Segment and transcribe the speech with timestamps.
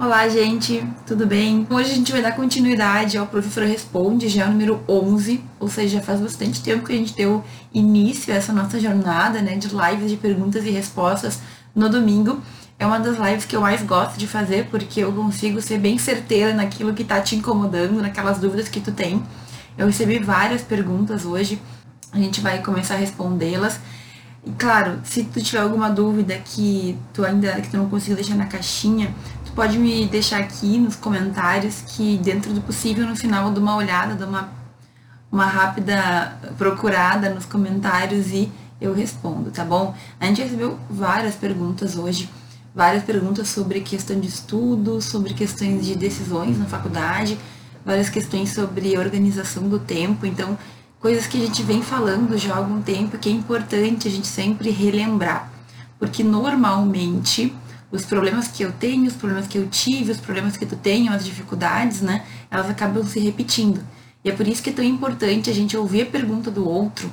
[0.00, 1.66] Olá, gente, tudo bem?
[1.68, 5.68] Hoje a gente vai dar continuidade ao Professor Responde, já é o número 11, ou
[5.68, 7.42] seja, já faz bastante tempo que a gente deu
[7.74, 11.40] início a essa nossa jornada né, de lives de perguntas e respostas
[11.74, 12.40] no domingo.
[12.78, 15.98] É uma das lives que eu mais gosto de fazer, porque eu consigo ser bem
[15.98, 19.20] certeira naquilo que está te incomodando, naquelas dúvidas que tu tem.
[19.76, 21.60] Eu recebi várias perguntas hoje,
[22.12, 23.80] a gente vai começar a respondê-las.
[24.46, 28.36] E claro, se tu tiver alguma dúvida que tu ainda que tu não conseguiu deixar
[28.36, 29.12] na caixinha,
[29.58, 33.74] pode me deixar aqui nos comentários que dentro do possível no final eu dou uma
[33.74, 34.48] olhada, dou uma,
[35.32, 38.48] uma rápida procurada nos comentários e
[38.80, 39.92] eu respondo, tá bom?
[40.20, 42.30] A gente recebeu várias perguntas hoje,
[42.72, 47.36] várias perguntas sobre questão de estudo, sobre questões de decisões na faculdade,
[47.84, 50.56] várias questões sobre organização do tempo, então
[51.00, 54.28] coisas que a gente vem falando já há algum tempo que é importante a gente
[54.28, 55.50] sempre relembrar,
[55.98, 57.52] porque normalmente
[57.90, 61.08] os problemas que eu tenho, os problemas que eu tive, os problemas que tu tem,
[61.08, 62.24] as dificuldades, né?
[62.50, 63.80] Elas acabam se repetindo.
[64.24, 67.10] E é por isso que é tão importante a gente ouvir a pergunta do outro,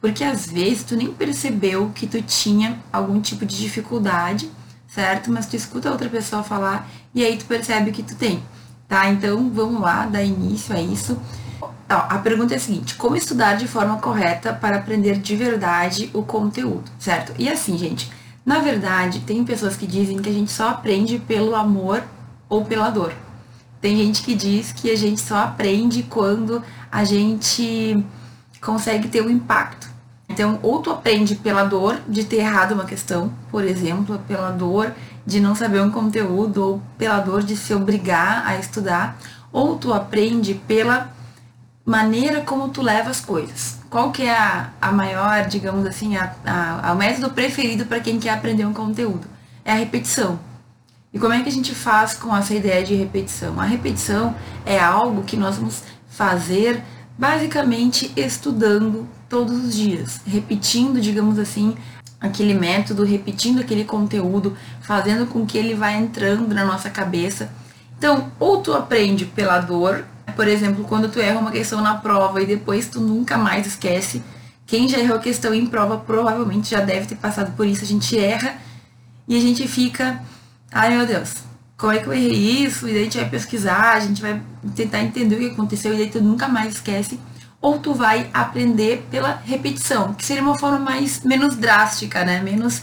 [0.00, 4.50] porque às vezes tu nem percebeu que tu tinha algum tipo de dificuldade,
[4.86, 5.30] certo?
[5.30, 8.42] Mas tu escuta a outra pessoa falar e aí tu percebe que tu tem,
[8.88, 9.10] tá?
[9.10, 11.18] Então vamos lá, dar início a isso.
[11.86, 16.22] a pergunta é a seguinte: como estudar de forma correta para aprender de verdade o
[16.22, 17.34] conteúdo, certo?
[17.38, 18.10] E assim, gente
[18.44, 22.02] na verdade, tem pessoas que dizem que a gente só aprende pelo amor
[22.46, 23.12] ou pela dor.
[23.80, 28.04] Tem gente que diz que a gente só aprende quando a gente
[28.60, 29.88] consegue ter um impacto.
[30.28, 34.92] Então, ou tu aprende pela dor de ter errado uma questão, por exemplo, pela dor
[35.26, 39.16] de não saber um conteúdo, ou pela dor de se obrigar a estudar,
[39.50, 41.10] ou tu aprende pela
[41.84, 46.34] maneira como tu leva as coisas qual que é a, a maior, digamos assim, a,
[46.44, 49.24] a, a método preferido para quem quer aprender um conteúdo?
[49.64, 50.40] É a repetição.
[51.12, 53.60] E como é que a gente faz com essa ideia de repetição?
[53.60, 54.34] A repetição
[54.66, 56.82] é algo que nós vamos fazer
[57.16, 61.76] basicamente estudando todos os dias, repetindo, digamos assim,
[62.20, 67.48] aquele método, repetindo aquele conteúdo, fazendo com que ele vá entrando na nossa cabeça.
[67.96, 70.04] Então, ou tu aprende pela dor,
[70.36, 74.22] por exemplo, quando tu erra uma questão na prova e depois tu nunca mais esquece,
[74.66, 77.84] quem já errou questão em prova provavelmente já deve ter passado por isso.
[77.84, 78.56] A gente erra
[79.28, 80.20] e a gente fica,
[80.72, 81.34] ai meu Deus,
[81.76, 82.88] como é que eu errei isso?
[82.88, 84.40] E daí a gente vai pesquisar, a gente vai
[84.74, 87.18] tentar entender o que aconteceu e daí tu nunca mais esquece.
[87.60, 92.40] Ou tu vai aprender pela repetição, que seria uma forma mais menos drástica, né?
[92.40, 92.82] Menos,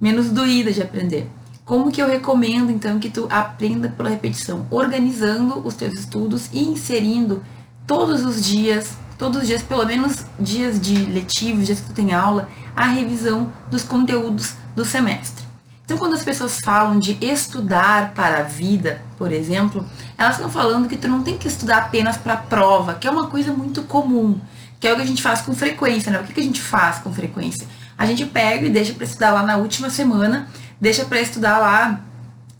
[0.00, 1.28] menos doída de aprender.
[1.64, 6.62] Como que eu recomendo então que tu aprenda pela repetição, organizando os teus estudos e
[6.62, 7.42] inserindo
[7.86, 12.12] todos os dias, todos os dias, pelo menos dias de letivos, dias que tu tem
[12.12, 15.42] aula, a revisão dos conteúdos do semestre.
[15.86, 19.86] Então, quando as pessoas falam de estudar para a vida, por exemplo,
[20.18, 23.10] elas estão falando que tu não tem que estudar apenas para a prova, que é
[23.10, 24.38] uma coisa muito comum,
[24.78, 26.20] que é o que a gente faz com frequência, né?
[26.20, 27.66] O que a gente faz com frequência?
[27.96, 30.48] A gente pega e deixa para estudar lá na última semana
[30.84, 32.00] deixa para estudar lá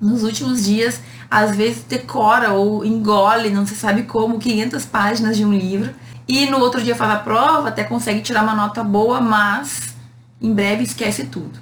[0.00, 0.98] nos últimos dias,
[1.30, 5.94] às vezes decora ou engole, não se sabe como, 500 páginas de um livro,
[6.26, 9.94] e no outro dia faz a prova, até consegue tirar uma nota boa, mas
[10.40, 11.60] em breve esquece tudo.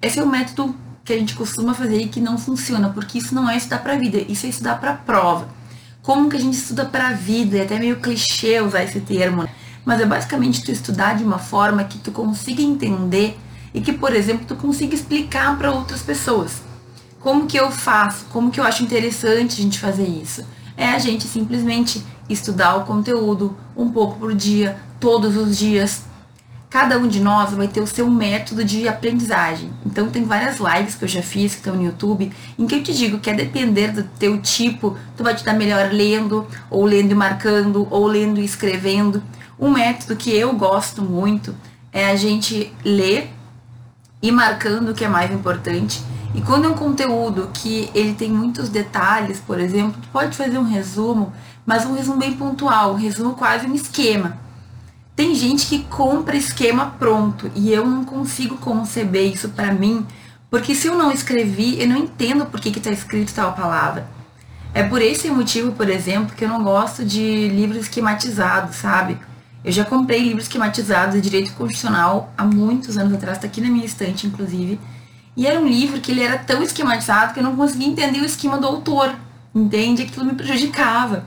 [0.00, 0.74] Esse é o método
[1.04, 3.92] que a gente costuma fazer e que não funciona, porque isso não é estudar para
[3.92, 5.48] a vida, isso é estudar para a prova.
[6.02, 7.58] Como que a gente estuda para a vida?
[7.58, 9.50] É até meio clichê usar esse termo, né?
[9.84, 13.38] mas é basicamente tu estudar de uma forma que tu consiga entender
[13.72, 16.62] e que, por exemplo, tu consiga explicar para outras pessoas.
[17.20, 18.26] Como que eu faço?
[18.32, 20.44] Como que eu acho interessante a gente fazer isso?
[20.76, 26.02] É a gente simplesmente estudar o conteúdo um pouco por dia, todos os dias.
[26.70, 29.70] Cada um de nós vai ter o seu método de aprendizagem.
[29.84, 32.82] Então tem várias lives que eu já fiz que estão no YouTube, em que eu
[32.82, 36.84] te digo que a depender do teu tipo, tu vai te dar melhor lendo, ou
[36.84, 39.22] lendo e marcando, ou lendo e escrevendo.
[39.58, 41.54] Um método que eu gosto muito
[41.90, 43.30] é a gente ler
[44.22, 46.02] e marcando o que é mais importante.
[46.34, 50.58] E quando é um conteúdo que ele tem muitos detalhes, por exemplo, tu pode fazer
[50.58, 51.32] um resumo,
[51.64, 54.38] mas um resumo bem pontual, um resumo quase um esquema.
[55.16, 60.06] Tem gente que compra esquema pronto e eu não consigo conceber isso para mim,
[60.50, 64.08] porque se eu não escrevi, eu não entendo por que está escrito tal palavra.
[64.72, 69.18] É por esse motivo, por exemplo, que eu não gosto de livros esquematizados, sabe?
[69.64, 73.68] Eu já comprei livros esquematizados de direito constitucional há muitos anos atrás, está aqui na
[73.68, 74.78] minha estante, inclusive.
[75.36, 78.24] E era um livro que ele era tão esquematizado que eu não conseguia entender o
[78.24, 79.14] esquema do autor,
[79.54, 80.02] entende?
[80.02, 81.24] Aquilo me prejudicava.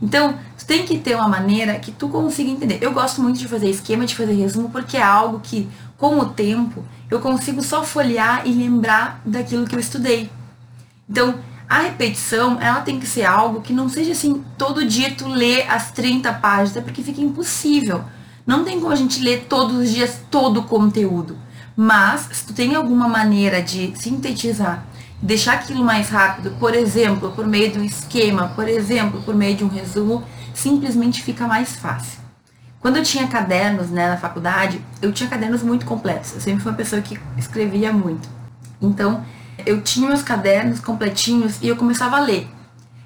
[0.00, 2.78] Então, tu tem que ter uma maneira que tu consiga entender.
[2.80, 6.26] Eu gosto muito de fazer esquema, de fazer resumo, porque é algo que, com o
[6.26, 10.30] tempo, eu consigo só folhear e lembrar daquilo que eu estudei.
[11.08, 11.36] Então,
[11.68, 15.62] A repetição, ela tem que ser algo que não seja assim, todo dia tu lê
[15.62, 18.04] as 30 páginas, porque fica impossível.
[18.46, 21.38] Não tem como a gente ler todos os dias todo o conteúdo.
[21.76, 24.84] Mas, se tu tem alguma maneira de sintetizar,
[25.20, 29.56] deixar aquilo mais rápido, por exemplo, por meio de um esquema, por exemplo, por meio
[29.56, 30.22] de um resumo,
[30.52, 32.20] simplesmente fica mais fácil.
[32.78, 36.34] Quando eu tinha cadernos né, na faculdade, eu tinha cadernos muito completos.
[36.34, 38.28] Eu sempre fui uma pessoa que escrevia muito.
[38.80, 39.24] Então,
[39.64, 42.48] eu tinha meus cadernos completinhos e eu começava a ler.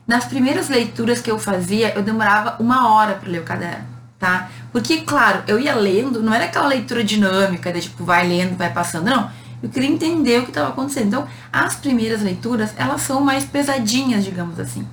[0.06, 3.84] Nas primeiras leituras que eu fazia, eu demorava uma hora para ler o caderno,
[4.18, 4.48] tá?
[4.72, 8.72] Porque, claro, eu ia lendo, não era aquela leitura dinâmica, de tipo, vai lendo, vai
[8.72, 9.30] passando, não.
[9.62, 11.08] Eu queria entender o que estava acontecendo.
[11.08, 14.86] Então, as primeiras leituras, elas são mais pesadinhas, digamos assim.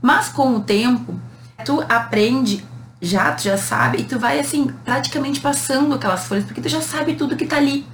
[0.00, 1.18] Mas com o tempo,
[1.64, 2.64] tu aprende,
[3.00, 6.80] já, tu já sabe, e tu vai assim, praticamente passando aquelas folhas, porque tu já
[6.80, 7.86] sabe tudo que tá ali.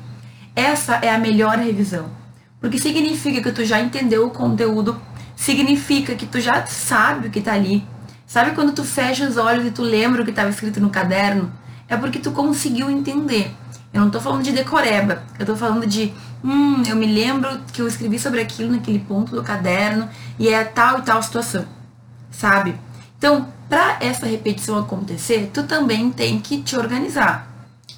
[0.54, 2.17] Essa é a melhor revisão.
[2.60, 5.00] Porque significa que tu já entendeu o conteúdo,
[5.36, 7.86] significa que tu já sabe o que tá ali.
[8.26, 11.52] Sabe quando tu fecha os olhos e tu lembra o que estava escrito no caderno?
[11.88, 13.54] É porque tu conseguiu entender.
[13.92, 16.12] Eu não tô falando de decoreba, eu tô falando de,
[16.44, 20.08] hum, eu me lembro que eu escrevi sobre aquilo naquele ponto do caderno
[20.38, 21.64] e é tal e tal situação,
[22.30, 22.74] sabe?
[23.16, 27.47] Então, para essa repetição acontecer, tu também tem que te organizar.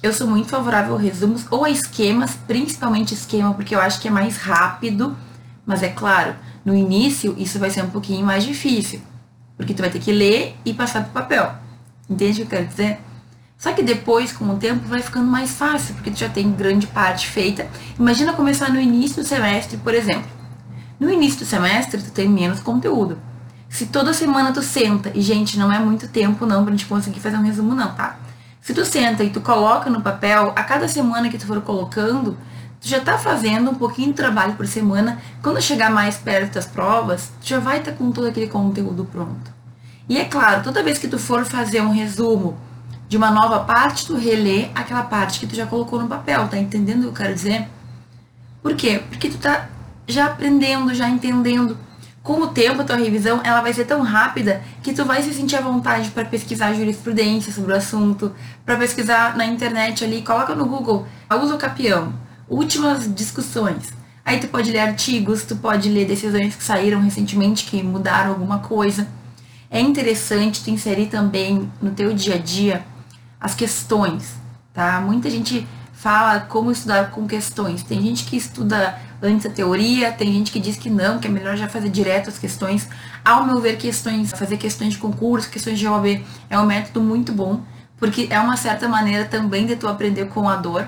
[0.03, 4.07] Eu sou muito favorável a resumos ou a esquemas, principalmente esquema, porque eu acho que
[4.07, 5.15] é mais rápido.
[5.63, 8.99] Mas é claro, no início isso vai ser um pouquinho mais difícil,
[9.55, 11.53] porque tu vai ter que ler e passar pro papel.
[12.09, 12.99] Entende o que eu quero dizer?
[13.59, 16.87] Só que depois, com o tempo, vai ficando mais fácil, porque tu já tem grande
[16.87, 17.67] parte feita.
[17.99, 20.31] Imagina começar no início do semestre, por exemplo.
[20.99, 23.19] No início do semestre, tu tem menos conteúdo.
[23.69, 27.19] Se toda semana tu senta, e gente, não é muito tempo não pra gente conseguir
[27.19, 28.17] fazer um resumo não, tá?
[28.61, 32.37] Se tu senta e tu coloca no papel, a cada semana que tu for colocando,
[32.79, 35.17] tu já tá fazendo um pouquinho de trabalho por semana.
[35.41, 39.03] Quando chegar mais perto das provas, tu já vai estar tá com todo aquele conteúdo
[39.03, 39.51] pronto.
[40.07, 42.55] E é claro, toda vez que tu for fazer um resumo
[43.09, 46.57] de uma nova parte, tu relê aquela parte que tu já colocou no papel, tá
[46.57, 47.67] entendendo o que eu quero dizer?
[48.61, 49.01] Por quê?
[49.09, 49.69] Porque tu tá
[50.07, 51.77] já aprendendo, já entendendo
[52.23, 55.33] com o tempo, a tua revisão ela vai ser tão rápida que tu vai se
[55.33, 58.31] sentir à vontade para pesquisar jurisprudência sobre o assunto,
[58.63, 61.07] para pesquisar na internet ali, coloca no Google,
[61.41, 62.13] uso capião,
[62.47, 63.91] últimas discussões.
[64.23, 68.59] Aí tu pode ler artigos, tu pode ler decisões que saíram recentemente que mudaram alguma
[68.59, 69.07] coisa.
[69.69, 72.85] É interessante tu inserir também no teu dia a dia
[73.39, 74.35] as questões,
[74.71, 75.01] tá?
[75.01, 75.67] Muita gente
[76.01, 77.83] fala como estudar com questões.
[77.83, 81.29] Tem gente que estuda antes a teoria, tem gente que diz que não, que é
[81.29, 82.89] melhor já fazer direto as questões.
[83.23, 87.31] Ao meu ver, questões, fazer questões de concurso, questões de OAB é um método muito
[87.31, 87.61] bom,
[87.97, 90.87] porque é uma certa maneira também de tu aprender com a dor,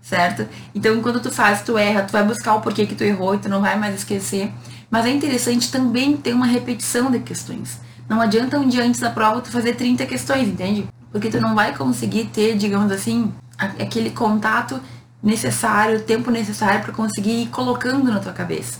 [0.00, 0.48] certo?
[0.74, 3.38] Então, quando tu faz, tu erra, tu vai buscar o porquê que tu errou e
[3.38, 4.50] tu não vai mais esquecer.
[4.90, 7.78] Mas é interessante também ter uma repetição de questões.
[8.08, 10.88] Não adianta um dia antes da prova tu fazer 30 questões, entende?
[11.12, 13.30] Porque tu não vai conseguir ter, digamos assim,
[13.78, 14.80] aquele contato
[15.22, 18.78] necessário, o tempo necessário para conseguir ir colocando na tua cabeça.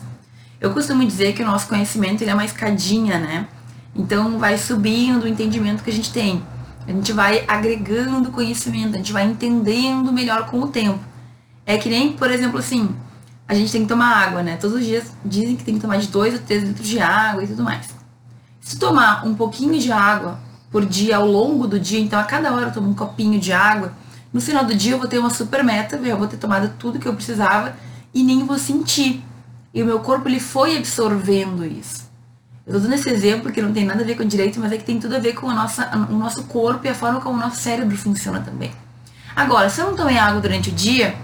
[0.60, 3.48] Eu costumo dizer que o nosso conhecimento ele é uma escadinha, né?
[3.94, 6.42] Então vai subindo o entendimento que a gente tem.
[6.86, 11.00] A gente vai agregando conhecimento, a gente vai entendendo melhor com o tempo.
[11.64, 12.94] É que nem, por exemplo, assim,
[13.48, 14.56] a gente tem que tomar água, né?
[14.56, 17.42] Todos os dias dizem que tem que tomar de 2 a 3 litros de água
[17.42, 17.88] e tudo mais.
[18.60, 20.38] Se tomar um pouquinho de água
[20.70, 23.52] por dia ao longo do dia, então a cada hora eu tomo um copinho de
[23.52, 23.92] água,
[24.34, 26.98] no final do dia eu vou ter uma super meta, eu vou ter tomado tudo
[26.98, 27.76] que eu precisava
[28.12, 29.22] e nem vou sentir.
[29.72, 32.10] E o meu corpo ele foi absorvendo isso.
[32.66, 34.76] Eu tô dando esse exemplo que não tem nada a ver com direito, mas é
[34.76, 37.36] que tem tudo a ver com a nossa, o nosso corpo e a forma como
[37.36, 38.72] o nosso cérebro funciona também.
[39.36, 41.14] Agora, se eu não tomei água durante o dia,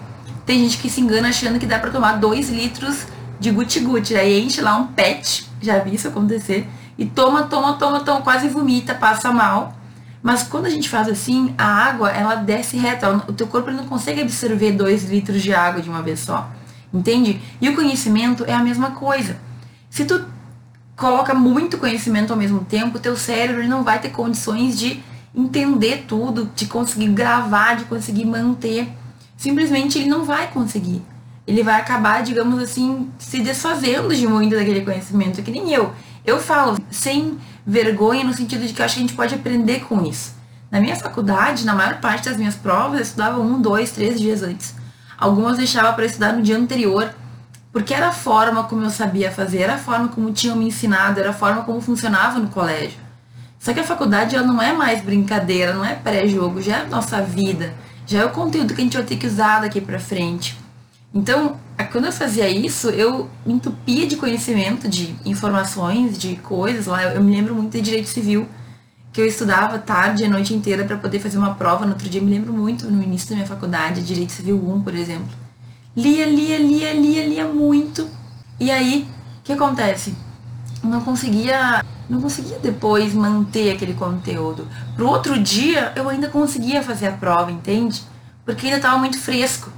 [0.47, 3.07] tem gente que se engana achando que dá para tomar 2 litros
[3.41, 4.15] de guti-guti.
[4.15, 8.49] Aí enche lá um pet, já vi isso acontecer, e toma, toma, toma, toma, quase
[8.49, 9.75] vomita, passa mal.
[10.23, 13.11] Mas quando a gente faz assim, a água, ela desce reta.
[13.29, 16.51] O teu corpo não consegue absorver 2 litros de água de uma vez só.
[16.93, 17.41] Entende?
[17.61, 19.37] E o conhecimento é a mesma coisa.
[19.89, 20.25] Se tu
[20.97, 25.03] coloca muito conhecimento ao mesmo tempo, teu cérebro não vai ter condições de
[25.35, 28.89] entender tudo, de conseguir gravar, de conseguir manter.
[29.37, 31.01] Simplesmente ele não vai conseguir.
[31.47, 35.93] Ele vai acabar, digamos assim, se desfazendo de muito daquele conhecimento, que nem eu.
[36.27, 37.39] Eu falo sem
[37.71, 40.35] vergonha no sentido de que eu acho que a gente pode aprender com isso.
[40.71, 44.43] Na minha faculdade, na maior parte das minhas provas, eu estudava um, dois, três dias
[44.43, 44.75] antes.
[45.17, 47.15] Algumas deixava para estudar no dia anterior,
[47.73, 51.21] porque era a forma como eu sabia fazer, era a forma como tinham me ensinado,
[51.21, 52.99] era a forma como funcionava no colégio.
[53.59, 57.23] Só que a faculdade ela não é mais brincadeira, não é pré-jogo, já é nossa
[57.23, 57.73] vida,
[58.05, 60.59] já é o conteúdo que a gente vai ter que usar daqui para frente.
[61.13, 61.59] Então,
[61.91, 67.03] quando eu fazia isso, eu me entupia de conhecimento, de informações, de coisas lá.
[67.03, 68.49] Eu, me lembro muito de direito civil,
[69.13, 71.85] que eu estudava tarde, a noite inteira para poder fazer uma prova.
[71.85, 74.95] No outro dia, me lembro muito, no início da minha faculdade, direito civil 1, por
[74.95, 75.29] exemplo.
[75.97, 78.09] Lia, lia, lia, lia, lia muito.
[78.61, 79.09] E aí,
[79.41, 80.15] o que acontece?
[80.83, 84.69] Eu não conseguia, não conseguia depois manter aquele conteúdo.
[84.95, 88.01] Pro outro dia, eu ainda conseguia fazer a prova, entende?
[88.45, 89.73] Porque ainda estava muito fresco.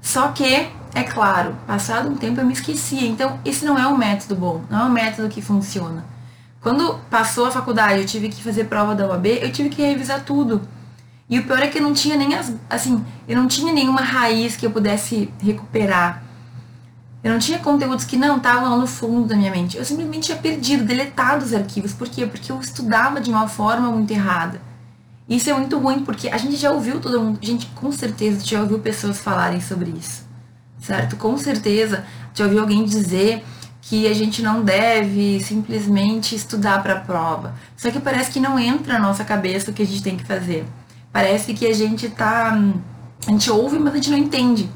[0.00, 3.06] Só que, é claro, passado um tempo eu me esquecia.
[3.06, 6.04] Então, esse não é um método bom, não é um método que funciona.
[6.60, 10.24] Quando passou a faculdade, eu tive que fazer prova da UAB, eu tive que revisar
[10.24, 10.60] tudo.
[11.28, 14.00] E o pior é que eu não tinha nem as, assim, eu não tinha nenhuma
[14.00, 16.22] raiz que eu pudesse recuperar.
[17.22, 19.76] Eu não tinha conteúdos que não estavam lá no fundo da minha mente.
[19.76, 21.92] Eu simplesmente tinha perdido, deletado os arquivos.
[21.92, 22.26] Por quê?
[22.26, 24.60] Porque eu estudava de uma forma muito errada.
[25.30, 28.60] Isso é muito ruim, porque a gente já ouviu todo mundo, gente, com certeza já
[28.60, 30.26] ouviu pessoas falarem sobre isso,
[30.80, 31.16] certo?
[31.16, 33.44] Com certeza já ouviu alguém dizer
[33.80, 37.54] que a gente não deve simplesmente estudar para a prova.
[37.76, 40.24] Só que parece que não entra na nossa cabeça o que a gente tem que
[40.24, 40.66] fazer.
[41.12, 42.52] Parece que a gente tá.
[43.26, 44.68] A gente ouve, mas a gente não entende.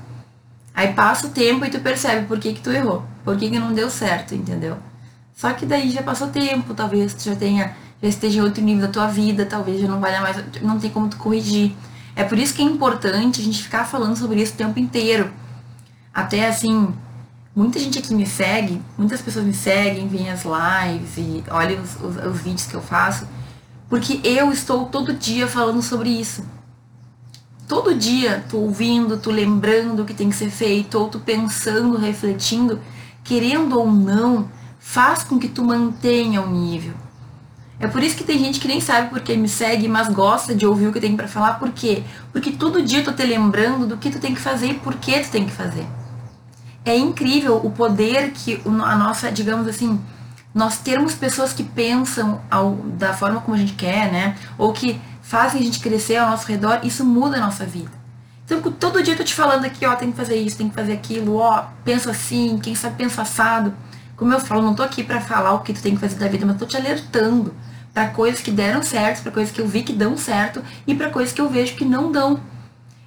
[0.72, 3.58] Aí passa o tempo e tu percebe por que, que tu errou, por que, que
[3.58, 4.76] não deu certo, entendeu?
[5.34, 8.86] Só que daí já passou tempo, talvez tu já tenha já esteja em outro nível
[8.86, 11.72] da tua vida, talvez já não valha mais, não tem como tu corrigir.
[12.16, 15.30] É por isso que é importante a gente ficar falando sobre isso o tempo inteiro.
[16.12, 16.94] Até assim,
[17.54, 21.96] muita gente aqui me segue, muitas pessoas me seguem, veem as lives e olham os,
[21.96, 23.26] os, os vídeos que eu faço,
[23.88, 26.44] porque eu estou todo dia falando sobre isso.
[27.66, 31.96] Todo dia tu ouvindo, tu lembrando o que tem que ser feito, ou tu pensando,
[31.96, 32.78] refletindo,
[33.24, 34.48] querendo ou não,
[34.78, 36.94] faz com que tu mantenha o nível.
[37.78, 40.66] É por isso que tem gente que nem sabe porque me segue, mas gosta de
[40.66, 41.58] ouvir o que tem para falar.
[41.58, 42.04] Por quê?
[42.32, 44.94] Porque todo dia eu tô te lembrando do que tu tem que fazer e por
[44.94, 45.84] que tu tem que fazer.
[46.84, 50.00] É incrível o poder que a nossa, digamos assim,
[50.54, 54.36] nós termos pessoas que pensam ao, da forma como a gente quer, né?
[54.56, 57.90] Ou que fazem a gente crescer ao nosso redor, isso muda a nossa vida.
[58.44, 60.74] Então, todo dia eu tô te falando aqui, ó, tem que fazer isso, tem que
[60.74, 63.74] fazer aquilo, ó, pensa assim, quem sabe pensa assado.
[64.16, 66.28] Como eu falo, não tô aqui para falar o que tu tem que fazer da
[66.28, 67.54] vida, mas tô te alertando
[67.92, 71.10] para coisas que deram certo, para coisas que eu vi que dão certo e para
[71.10, 72.40] coisas que eu vejo que não dão.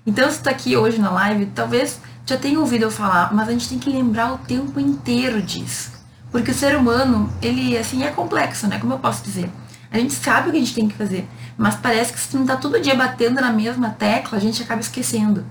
[0.05, 3.51] Então, se tá aqui hoje na live, talvez já tenha ouvido eu falar, mas a
[3.51, 5.91] gente tem que lembrar o tempo inteiro disso.
[6.31, 8.79] Porque o ser humano, ele assim é complexo, né?
[8.79, 9.49] Como eu posso dizer?
[9.91, 12.45] A gente sabe o que a gente tem que fazer, mas parece que se não
[12.45, 15.45] tá todo dia batendo na mesma tecla, a gente acaba esquecendo.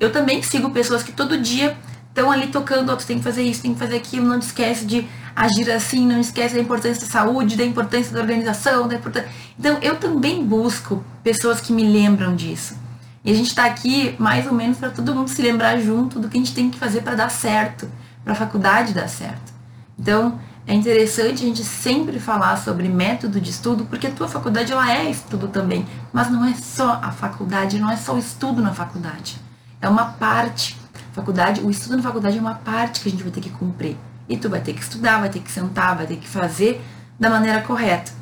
[0.00, 1.76] Eu também sigo pessoas que todo dia
[2.12, 4.84] estão ali tocando, oh, tu tem que fazer isso, tem que fazer aquilo, não esquece
[4.84, 9.30] de agir assim, não esquece da importância da saúde, da importância da organização, da importância...
[9.58, 12.76] Então, eu também busco pessoas que me lembram disso.
[13.24, 16.28] E a gente está aqui mais ou menos para todo mundo se lembrar junto do
[16.28, 17.88] que a gente tem que fazer para dar certo,
[18.22, 19.52] para a faculdade dar certo.
[19.98, 24.70] Então, é interessante a gente sempre falar sobre método de estudo, porque a tua faculdade
[24.70, 28.60] ela é estudo também, mas não é só a faculdade, não é só o estudo
[28.60, 29.40] na faculdade.
[29.80, 30.81] É uma parte
[31.12, 33.96] Faculdade, o estudo na faculdade é uma parte que a gente vai ter que cumprir.
[34.28, 36.82] E tu vai ter que estudar, vai ter que sentar, vai ter que fazer
[37.20, 38.12] da maneira correta.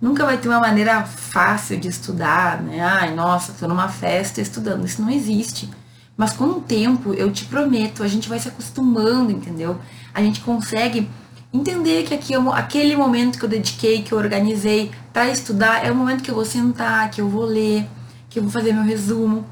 [0.00, 2.80] Nunca vai ter uma maneira fácil de estudar, né?
[2.80, 4.86] Ai, nossa, tô numa festa estudando.
[4.86, 5.68] Isso não existe.
[6.16, 9.78] Mas com o tempo, eu te prometo, a gente vai se acostumando, entendeu?
[10.14, 11.08] A gente consegue
[11.52, 15.94] entender que aqui, aquele momento que eu dediquei, que eu organizei para estudar, é o
[15.94, 17.86] momento que eu vou sentar, que eu vou ler,
[18.30, 19.44] que eu vou fazer meu resumo.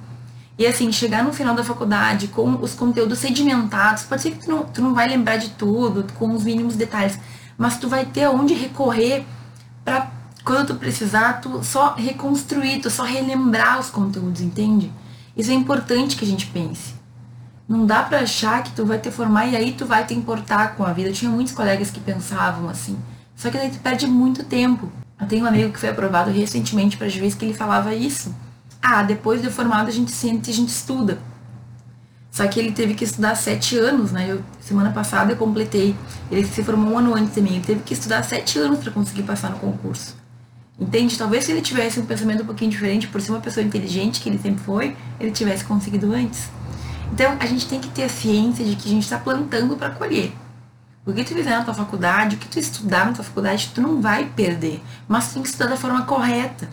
[0.59, 4.51] E assim, chegar no final da faculdade com os conteúdos sedimentados, pode ser que tu
[4.51, 7.17] não, tu não vai lembrar de tudo, com os mínimos detalhes,
[7.57, 9.25] mas tu vai ter aonde recorrer
[9.85, 10.11] para
[10.45, 14.91] quando tu precisar, tu só reconstruir, tu só relembrar os conteúdos, entende?
[15.37, 16.95] Isso é importante que a gente pense.
[17.69, 20.75] Não dá para achar que tu vai te formar e aí tu vai te importar
[20.75, 21.11] com a vida.
[21.11, 22.99] Eu tinha muitos colegas que pensavam assim.
[23.37, 24.91] Só que daí tu perde muito tempo.
[25.21, 28.35] Eu tenho um amigo que foi aprovado recentemente para juiz que ele falava isso
[28.83, 31.19] ah, depois de formado a gente sente, a gente estuda.
[32.31, 34.31] Só que ele teve que estudar sete anos, né?
[34.31, 35.97] Eu, semana passada eu completei.
[36.31, 37.57] Ele se formou um ano antes de mim.
[37.57, 40.17] Ele teve que estudar sete anos para conseguir passar no concurso.
[40.79, 41.19] Entende?
[41.19, 44.29] Talvez se ele tivesse um pensamento um pouquinho diferente, por ser uma pessoa inteligente que
[44.29, 46.49] ele sempre foi, ele tivesse conseguido antes.
[47.13, 49.91] Então, a gente tem que ter a ciência de que a gente está plantando para
[49.91, 50.33] colher.
[51.05, 53.81] O que tu fizer na tua faculdade, o que tu estudar na tua faculdade, tu
[53.81, 54.81] não vai perder.
[55.09, 56.69] Mas tu tem que estudar da forma correta.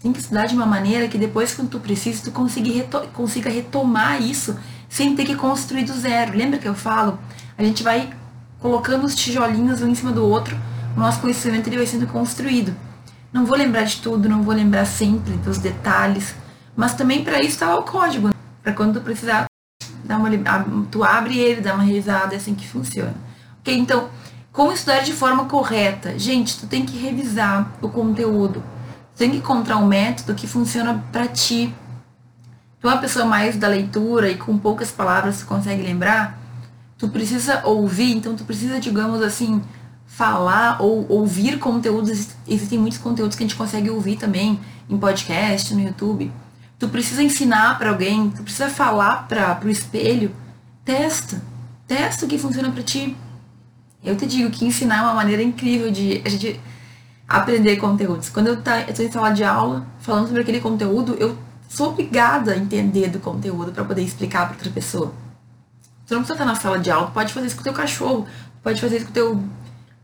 [0.00, 3.50] Tem que estudar de uma maneira que depois, quando tu precisa, tu consiga, reto consiga
[3.50, 4.56] retomar isso
[4.88, 6.36] sem ter que construir do zero.
[6.36, 7.18] Lembra que eu falo?
[7.58, 8.10] A gente vai
[8.58, 10.56] colocando os tijolinhos um em cima do outro,
[10.96, 12.74] o nosso conhecimento ele vai sendo construído.
[13.30, 16.34] Não vou lembrar de tudo, não vou lembrar sempre dos detalhes,
[16.74, 18.30] mas também para isso está o código,
[18.62, 19.44] para quando tu precisar
[20.02, 20.30] dá uma,
[20.90, 23.14] tu abre ele, dá uma revisada, é assim que funciona.
[23.60, 23.76] Ok?
[23.76, 24.08] Então,
[24.52, 26.18] como estudar de forma correta?
[26.18, 28.62] Gente, tu tem que revisar o conteúdo.
[29.20, 31.74] Tem que encontrar um método que funciona para ti.
[32.80, 36.40] Tu é uma pessoa mais da leitura e com poucas palavras tu consegue lembrar,
[36.96, 39.60] tu precisa ouvir, então tu precisa, digamos assim,
[40.06, 42.28] falar ou ouvir conteúdos.
[42.48, 44.58] Existem muitos conteúdos que a gente consegue ouvir também
[44.88, 46.32] em podcast, no YouTube.
[46.78, 50.34] Tu precisa ensinar para alguém, tu precisa falar para o espelho.
[50.82, 51.42] Testa.
[51.86, 53.14] Testa o que funciona para ti.
[54.02, 56.58] Eu te digo que ensinar é uma maneira incrível de a gente
[57.30, 58.28] aprender conteúdos.
[58.28, 62.54] Quando eu tá, estou em sala de aula falando sobre aquele conteúdo, eu sou obrigada
[62.54, 65.14] a entender do conteúdo para poder explicar para outra pessoa.
[66.08, 68.26] Tu não precisa estar na sala de aula, pode fazer isso com o teu cachorro,
[68.64, 69.44] pode fazer isso com o teu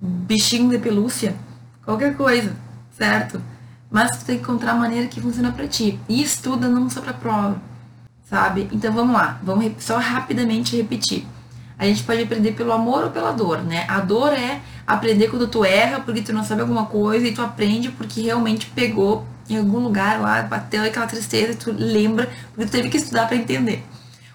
[0.00, 1.34] bichinho de pelúcia,
[1.84, 2.54] qualquer coisa,
[2.96, 3.42] certo?
[3.90, 5.98] Mas tu tem que encontrar a maneira que funciona para ti.
[6.08, 7.60] E estuda não só para prova,
[8.30, 8.68] sabe?
[8.70, 11.26] Então vamos lá, vamos só rapidamente repetir.
[11.76, 13.84] A gente pode aprender pelo amor ou pela dor, né?
[13.88, 17.42] A dor é aprender quando tu erra porque tu não sabe alguma coisa e tu
[17.42, 22.66] aprende porque realmente pegou em algum lugar lá, bateu aquela tristeza e tu lembra porque
[22.66, 23.84] tu teve que estudar para entender.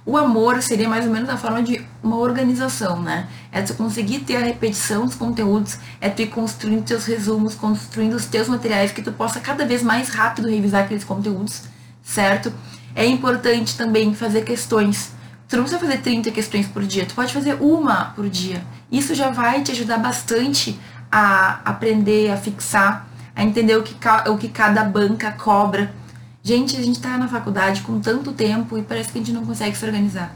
[0.04, 3.28] O amor seria mais ou menos a forma de uma organização, né?
[3.52, 8.16] É tu conseguir ter a repetição dos conteúdos, é tu ir construindo teus resumos, construindo
[8.16, 11.64] os teus materiais que tu possa cada vez mais rápido revisar aqueles conteúdos,
[12.02, 12.52] certo?
[12.96, 15.12] É importante também fazer questões
[15.52, 18.64] Tu não precisa fazer 30 questões por dia, tu pode fazer uma por dia.
[18.90, 20.80] Isso já vai te ajudar bastante
[21.12, 23.06] a aprender, a fixar,
[23.36, 23.94] a entender o que,
[24.30, 25.94] o que cada banca cobra.
[26.42, 29.46] Gente, a gente tá na faculdade com tanto tempo e parece que a gente não
[29.46, 30.34] consegue se organizar.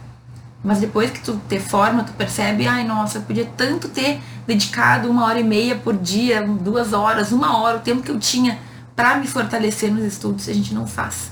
[0.61, 5.09] Mas depois que tu te forma, tu percebe, ai nossa, eu podia tanto ter dedicado
[5.09, 8.59] uma hora e meia por dia, duas horas, uma hora, o tempo que eu tinha
[8.93, 11.31] para me fortalecer nos estudos, a gente não faz.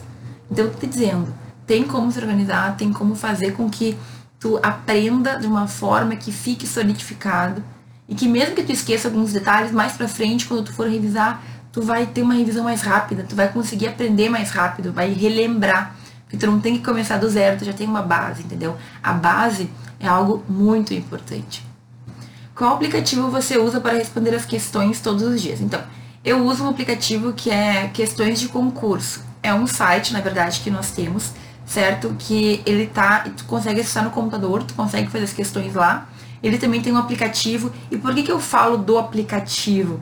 [0.49, 1.42] Então, eu tô te dizendo,
[1.73, 3.97] tem como se organizar, tem como fazer com que
[4.39, 7.63] tu aprenda de uma forma que fique solidificado
[8.07, 11.41] e que mesmo que tu esqueça alguns detalhes mais para frente, quando tu for revisar,
[11.71, 15.95] tu vai ter uma revisão mais rápida, tu vai conseguir aprender mais rápido, vai relembrar,
[16.23, 18.77] porque tu não tem que começar do zero, tu já tem uma base, entendeu?
[19.01, 19.67] A base
[19.99, 21.65] é algo muito importante.
[22.53, 25.59] Qual aplicativo você usa para responder as questões todos os dias?
[25.59, 25.81] Então,
[26.23, 29.21] eu uso um aplicativo que é Questões de Concurso.
[29.41, 31.31] É um site, na verdade, que nós temos
[31.65, 32.15] certo?
[32.19, 36.07] Que ele tá, tu consegue acessar no computador, tu consegue fazer as questões lá.
[36.41, 37.71] Ele também tem um aplicativo.
[37.89, 39.99] E por que, que eu falo do aplicativo?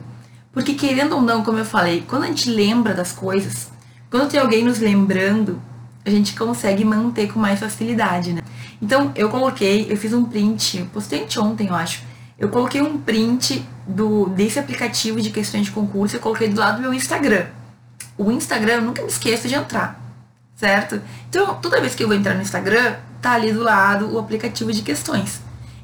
[0.52, 3.70] Porque querendo ou não, como eu falei, quando a gente lembra das coisas,
[4.10, 5.62] quando tem alguém nos lembrando,
[6.04, 8.42] a gente consegue manter com mais facilidade, né?
[8.80, 12.02] Então eu coloquei, eu fiz um print, postei ontem, eu acho.
[12.38, 16.76] Eu coloquei um print do, desse aplicativo de questões de concurso, eu coloquei do lado
[16.76, 17.46] do meu Instagram.
[18.18, 20.01] O Instagram, eu nunca me esqueço de entrar
[20.62, 21.02] certo?
[21.28, 24.72] Então, toda vez que eu vou entrar no Instagram, tá ali do lado o aplicativo
[24.72, 25.40] de questões.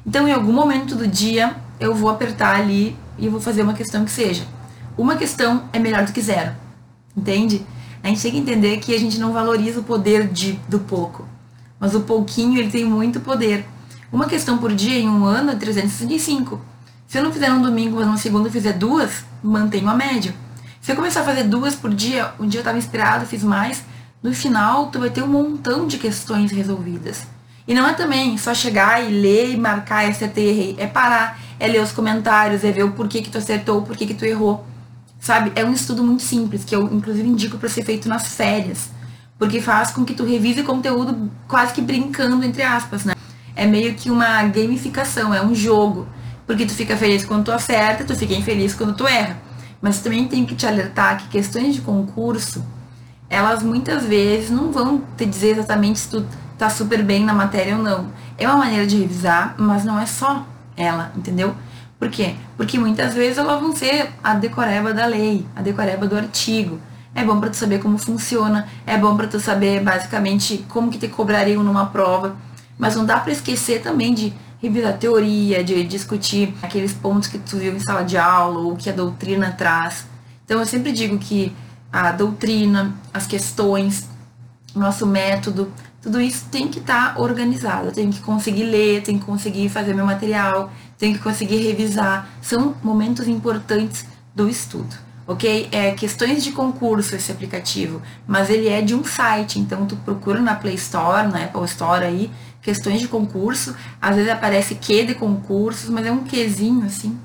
[0.07, 4.05] Então, em algum momento do dia, eu vou apertar ali e vou fazer uma questão
[4.05, 4.47] que seja.
[4.97, 6.55] Uma questão é melhor do que zero,
[7.15, 7.65] entende?
[8.01, 11.27] A gente tem que entender que a gente não valoriza o poder de, do pouco,
[11.77, 13.65] mas o pouquinho ele tem muito poder.
[14.09, 16.57] Uma questão por dia em um ano é 365.
[17.05, 20.33] Se eu não fizer no domingo, mas segundo eu fizer duas, mantenho a média.
[20.79, 23.83] Se eu começar a fazer duas por dia, um dia eu estava inspirado, fiz mais,
[24.21, 27.25] no final tu vai ter um montão de questões resolvidas.
[27.65, 30.75] E não é também só chegar e ler e marcar acertei e errei.
[30.77, 34.05] É parar, é ler os comentários, é ver o porquê que tu acertou, o porquê
[34.05, 34.65] que tu errou.
[35.21, 35.51] Sabe?
[35.55, 38.89] É um estudo muito simples, que eu inclusive indico para ser feito nas férias.
[39.37, 43.13] Porque faz com que tu revise conteúdo quase que brincando, entre aspas, né?
[43.55, 46.07] É meio que uma gamificação, é um jogo.
[46.45, 49.37] Porque tu fica feliz quando tu acerta, tu fica infeliz quando tu erra.
[49.81, 52.65] Mas também tem que te alertar que questões de concurso
[53.29, 56.25] elas muitas vezes não vão te dizer exatamente se tu
[56.57, 58.07] tá super bem na matéria ou não.
[58.37, 61.55] É uma maneira de revisar, mas não é só ela, entendeu?
[61.99, 62.35] Por quê?
[62.55, 66.79] Porque muitas vezes elas vão ser a decoreba da lei, a decoreba do artigo.
[67.13, 70.97] É bom para tu saber como funciona, é bom para tu saber basicamente como que
[70.97, 72.35] te cobrariam numa prova,
[72.77, 77.57] mas não dá para esquecer também de revisar teoria, de discutir aqueles pontos que tu
[77.57, 80.05] viu em sala de aula ou que a doutrina traz.
[80.45, 81.53] Então eu sempre digo que
[81.91, 84.07] a doutrina, as questões,
[84.75, 85.71] nosso método,
[86.01, 87.87] tudo isso tem que estar tá organizado.
[87.87, 92.29] Eu tenho que conseguir ler, tenho que conseguir fazer meu material, tenho que conseguir revisar.
[92.41, 94.95] São momentos importantes do estudo,
[95.27, 95.67] ok?
[95.71, 100.39] É questões de concurso esse aplicativo, mas ele é de um site, então tu procura
[100.39, 103.75] na Play Store, na Apple Store aí, questões de concurso.
[104.01, 107.17] Às vezes aparece que de concursos, mas é um quezinho assim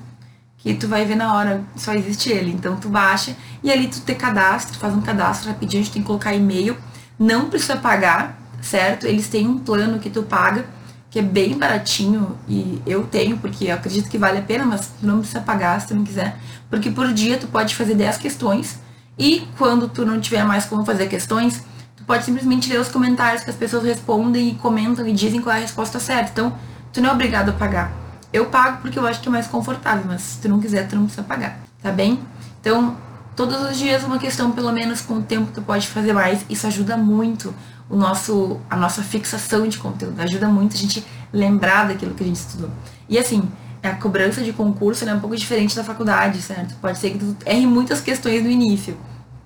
[0.73, 2.51] que tu vai ver na hora, só existe ele.
[2.51, 6.01] Então tu baixa e ali tu te cadastra, faz um cadastro rapidinho, a gente tem
[6.01, 6.75] que colocar e-mail,
[7.19, 9.05] não precisa pagar, certo?
[9.05, 10.65] Eles têm um plano que tu paga
[11.11, 14.87] que é bem baratinho e eu tenho porque eu acredito que vale a pena, mas
[14.99, 16.37] tu não precisa pagar se tu não quiser,
[16.69, 18.79] porque por dia tu pode fazer 10 questões
[19.17, 21.63] e quando tu não tiver mais como fazer questões,
[21.95, 25.55] tu pode simplesmente ler os comentários que as pessoas respondem e comentam e dizem qual
[25.55, 26.31] é a resposta certa.
[26.31, 26.53] Então,
[26.91, 28.04] tu não é obrigado a pagar.
[28.35, 30.97] Eu pago porque eu acho que é mais confortável, mas se tu não quiser, tu
[30.97, 32.19] não precisa pagar, tá bem?
[32.59, 32.97] Então,
[33.33, 36.45] todos os dias uma questão, pelo menos com o tempo tu pode fazer mais.
[36.49, 37.55] Isso ajuda muito
[37.89, 42.27] o nosso, a nossa fixação de conteúdo, ajuda muito a gente lembrar daquilo que a
[42.27, 42.69] gente estudou.
[43.07, 43.49] E assim,
[43.81, 46.75] a cobrança de concurso é um pouco diferente da faculdade, certo?
[46.81, 48.97] Pode ser que tu erre muitas questões no início,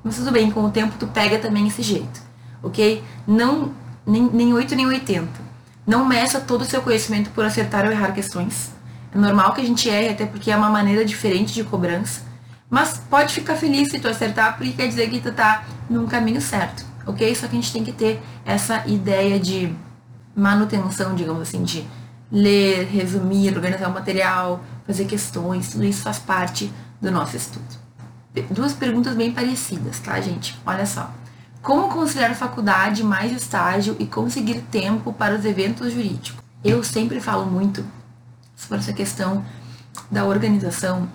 [0.03, 2.23] mas tudo bem, com o tempo tu pega também esse jeito,
[2.63, 3.03] ok?
[3.27, 3.71] Não,
[4.03, 5.27] nem, nem 8 nem 80.
[5.85, 8.78] Não meça todo o seu conhecimento por acertar ou errar questões.
[9.13, 12.21] É normal que a gente erre, até porque é uma maneira diferente de cobrança.
[12.69, 16.39] Mas pode ficar feliz se tu acertar, porque quer dizer que tu tá num caminho
[16.39, 17.33] certo, ok?
[17.33, 19.73] Só que a gente tem que ter essa ideia de
[20.35, 21.83] manutenção, digamos assim, de
[22.31, 27.65] ler, resumir, organizar o material, fazer questões, tudo isso faz parte do nosso estudo.
[28.51, 30.55] Duas perguntas bem parecidas, tá, gente?
[30.65, 31.11] Olha só.
[31.61, 36.41] Como conciliar faculdade mais estágio e conseguir tempo para os eventos jurídicos?
[36.63, 37.83] Eu sempre falo muito
[38.59, 39.43] sobre essa questão
[40.11, 41.07] da organização,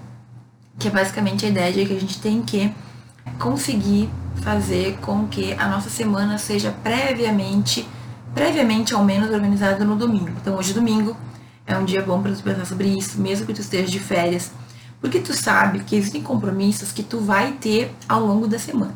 [0.78, 2.72] que é basicamente a ideia de que a gente tem que
[3.38, 7.86] conseguir fazer com que a nossa semana seja previamente,
[8.34, 10.30] previamente ao menos organizada no domingo.
[10.40, 11.16] Então hoje domingo
[11.66, 14.50] é um dia bom para tu pensar sobre isso, mesmo que tu esteja de férias,
[15.00, 18.94] porque tu sabe que existem compromissos que tu vai ter ao longo da semana.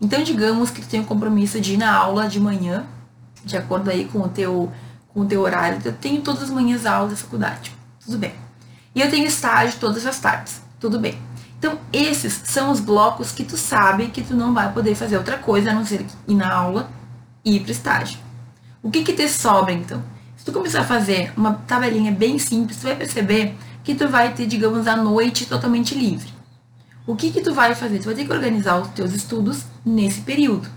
[0.00, 2.86] Então digamos que tu tem um compromisso de ir na aula de manhã,
[3.44, 4.72] de acordo aí com o teu
[5.12, 7.79] com o teu horário, eu tenho todas as manhãs aulas da faculdade
[8.10, 8.34] tudo bem.
[8.92, 11.16] E eu tenho estágio todas as tardes, tudo bem.
[11.58, 15.38] Então, esses são os blocos que tu sabe que tu não vai poder fazer outra
[15.38, 16.90] coisa a não ser ir na aula
[17.44, 18.18] e ir para estágio.
[18.82, 20.02] O que que te sobra, então?
[20.36, 24.32] Se tu começar a fazer uma tabelinha bem simples, tu vai perceber que tu vai
[24.32, 26.32] ter, digamos, a noite totalmente livre.
[27.06, 27.98] O que que tu vai fazer?
[27.98, 30.68] Tu vai ter que organizar os teus estudos nesse período,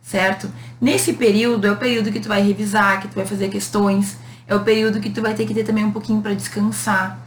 [0.00, 0.50] certo?
[0.80, 4.54] Nesse período é o período que tu vai revisar, que tu vai fazer questões, é
[4.54, 7.18] o período que tu vai ter que ter também um pouquinho para descansar,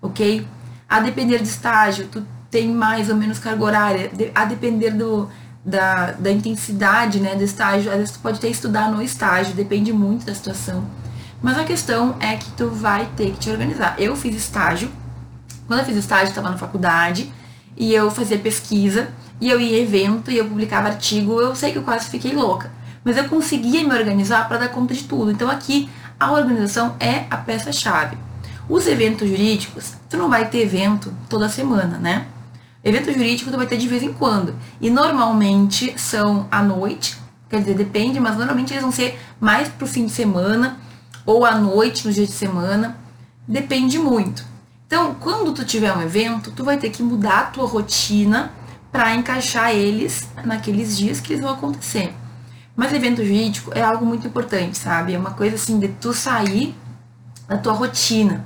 [0.00, 0.46] ok?
[0.88, 5.28] A depender do estágio, tu tem mais ou menos carga horária, a depender do,
[5.64, 9.92] da, da intensidade né, do estágio, às vezes tu pode que estudar no estágio, depende
[9.92, 10.84] muito da situação.
[11.42, 13.96] Mas a questão é que tu vai ter que te organizar.
[13.98, 14.90] Eu fiz estágio,
[15.66, 17.32] quando eu fiz estágio, estava na faculdade,
[17.76, 19.08] e eu fazia pesquisa,
[19.40, 22.70] e eu ia evento, e eu publicava artigo, eu sei que eu quase fiquei louca.
[23.02, 25.30] Mas eu conseguia me organizar para dar conta de tudo.
[25.30, 28.16] Então aqui a organização é a peça-chave.
[28.68, 32.26] Os eventos jurídicos, tu não vai ter evento toda semana, né?
[32.82, 34.54] Evento jurídico tu vai ter de vez em quando.
[34.80, 37.16] E normalmente são à noite,
[37.48, 40.78] quer dizer, depende, mas normalmente eles vão ser mais pro fim de semana
[41.26, 42.96] ou à noite, no dia de semana.
[43.46, 44.44] Depende muito.
[44.86, 48.52] Então, quando tu tiver um evento, tu vai ter que mudar a tua rotina
[48.92, 52.14] para encaixar eles naqueles dias que eles vão acontecer.
[52.76, 55.14] Mas evento jurídico é algo muito importante, sabe?
[55.14, 56.74] É uma coisa assim de tu sair
[57.48, 58.44] da tua rotina,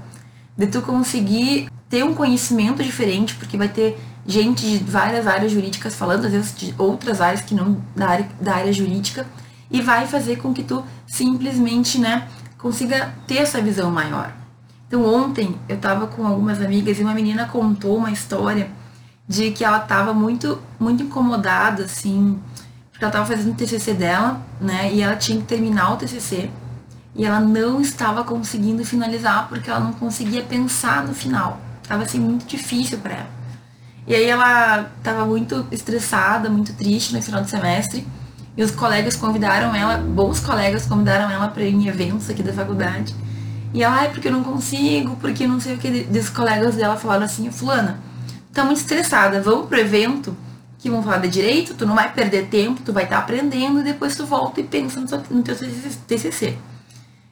[0.56, 5.94] de tu conseguir ter um conhecimento diferente, porque vai ter gente de várias áreas jurídicas
[5.94, 9.26] falando, às vezes de outras áreas que não da área, da área jurídica,
[9.70, 14.32] e vai fazer com que tu simplesmente, né, consiga ter essa visão maior.
[14.86, 18.70] Então ontem eu estava com algumas amigas e uma menina contou uma história
[19.26, 22.38] de que ela estava muito muito incomodada assim
[23.00, 24.92] ela estava fazendo o TCC dela, né?
[24.92, 26.50] E ela tinha que terminar o TCC.
[27.14, 31.60] E ela não estava conseguindo finalizar porque ela não conseguia pensar no final.
[31.86, 33.30] Tava assim muito difícil para ela.
[34.06, 38.06] E aí ela estava muito estressada, muito triste no final do semestre.
[38.56, 42.52] E os colegas convidaram ela, bons colegas convidaram ela para ir em eventos aqui da
[42.52, 43.14] faculdade.
[43.72, 46.08] E ela, é porque eu não consigo, porque não sei o que.
[46.10, 48.00] Os colegas dela falaram assim, fulana,
[48.52, 50.36] tá muito estressada, vamos pro evento
[50.78, 53.80] que vão falar de direito, tu não vai perder tempo, tu vai estar tá aprendendo
[53.80, 55.56] e depois tu volta e pensa no, no teu
[56.06, 56.56] TCC.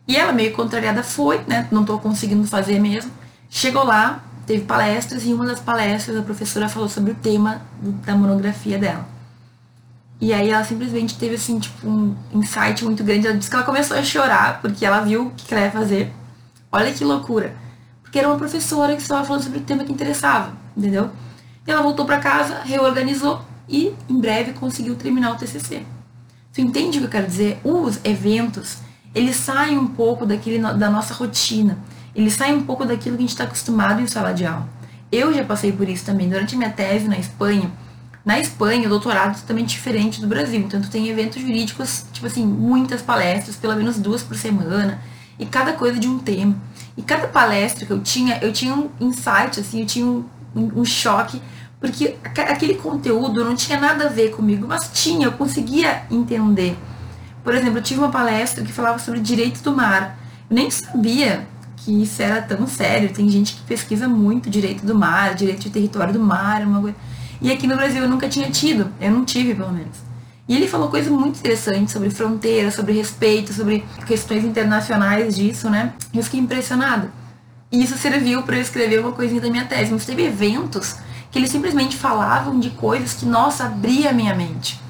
[0.08, 3.10] E ela meio contrariada foi, né, não tô conseguindo fazer mesmo.
[3.48, 7.62] Chegou lá, teve palestras e uma das palestras a professora falou sobre o tema
[8.04, 9.06] da monografia dela.
[10.20, 13.26] E aí ela simplesmente teve assim, tipo, um insight muito grande.
[13.26, 16.12] Ela disse que ela começou a chorar porque ela viu o que ela ia fazer.
[16.72, 17.54] Olha que loucura.
[18.02, 21.10] Porque era uma professora que estava falando sobre o tema que interessava, entendeu?
[21.66, 25.82] Ela voltou para casa, reorganizou e em breve conseguiu terminar o TCC.
[26.52, 27.60] Tu entende o que eu quero dizer?
[27.64, 28.78] Os eventos,
[29.14, 31.78] eles saem um pouco daquele, da nossa rotina.
[32.14, 34.68] Eles saem um pouco daquilo que a gente está acostumado em sala de aula.
[35.10, 36.28] Eu já passei por isso também.
[36.28, 37.70] Durante minha tese na Espanha,
[38.24, 40.60] na Espanha, o doutorado é totalmente diferente do Brasil.
[40.60, 45.00] Então, tu tem eventos jurídicos, tipo assim, muitas palestras, pelo menos duas por semana.
[45.38, 46.56] e cada coisa de um tema.
[46.96, 50.24] E cada palestra que eu tinha, eu tinha um insight, assim, eu tinha um,
[50.56, 51.40] um, choque,
[51.80, 56.76] porque aquele conteúdo não tinha nada a ver comigo, mas tinha, eu conseguia entender.
[57.44, 60.18] Por exemplo, eu tive uma palestra que falava sobre direito do mar.
[60.50, 63.12] Eu nem sabia que isso era tão sério.
[63.12, 66.96] Tem gente que pesquisa muito direito do mar, direito de território do mar, uma coisa.
[67.40, 70.06] E aqui no Brasil eu nunca tinha tido, eu não tive pelo menos.
[70.48, 75.92] E ele falou coisas muito interessantes sobre fronteira, sobre respeito, sobre questões internacionais disso, né?
[76.14, 77.10] Eu fiquei impressionada.
[77.70, 79.92] E isso serviu para eu escrever uma coisinha da minha tese.
[79.92, 80.96] Mas teve eventos
[81.30, 84.80] que eles simplesmente falavam de coisas que, nossa, abria a minha mente.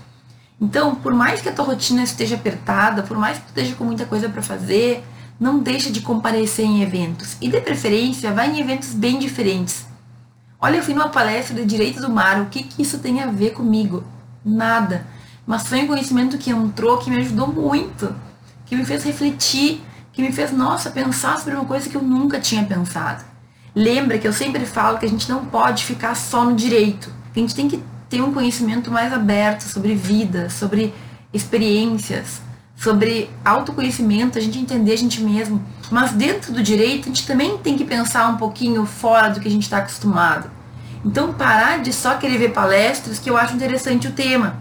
[0.60, 3.84] Então, por mais que a tua rotina esteja apertada, por mais que tu esteja com
[3.84, 5.04] muita coisa para fazer,
[5.38, 7.36] não deixa de comparecer em eventos.
[7.40, 9.86] E de preferência, vai em eventos bem diferentes.
[10.58, 13.26] Olha, eu fui numa palestra de Direito do Mar, o que, que isso tem a
[13.26, 14.02] ver comigo?
[14.44, 15.06] Nada.
[15.46, 18.14] Mas foi um conhecimento que entrou, que me ajudou muito,
[18.64, 19.82] que me fez refletir,
[20.16, 23.22] que me fez, nossa, pensar sobre uma coisa que eu nunca tinha pensado.
[23.74, 27.12] Lembra que eu sempre falo que a gente não pode ficar só no direito.
[27.34, 30.94] A gente tem que ter um conhecimento mais aberto sobre vida, sobre
[31.34, 32.40] experiências,
[32.74, 35.62] sobre autoconhecimento, a gente entender a gente mesmo.
[35.90, 39.48] Mas dentro do direito, a gente também tem que pensar um pouquinho fora do que
[39.48, 40.50] a gente está acostumado.
[41.04, 44.56] Então, parar de só querer ver palestras, que eu acho interessante o tema.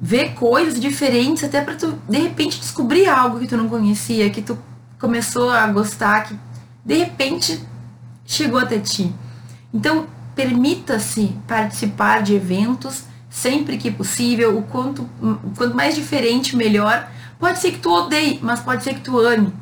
[0.00, 4.40] Ver coisas diferentes, até para tu, de repente, descobrir algo que tu não conhecia, que
[4.40, 4.58] tu
[4.98, 6.38] começou a gostar, que
[6.84, 7.62] de repente
[8.24, 9.12] chegou até ti.
[9.72, 15.08] Então, permita-se participar de eventos sempre que possível, o quanto,
[15.56, 17.08] quanto mais diferente, melhor.
[17.38, 19.52] Pode ser que tu odeie, mas pode ser que tu ame.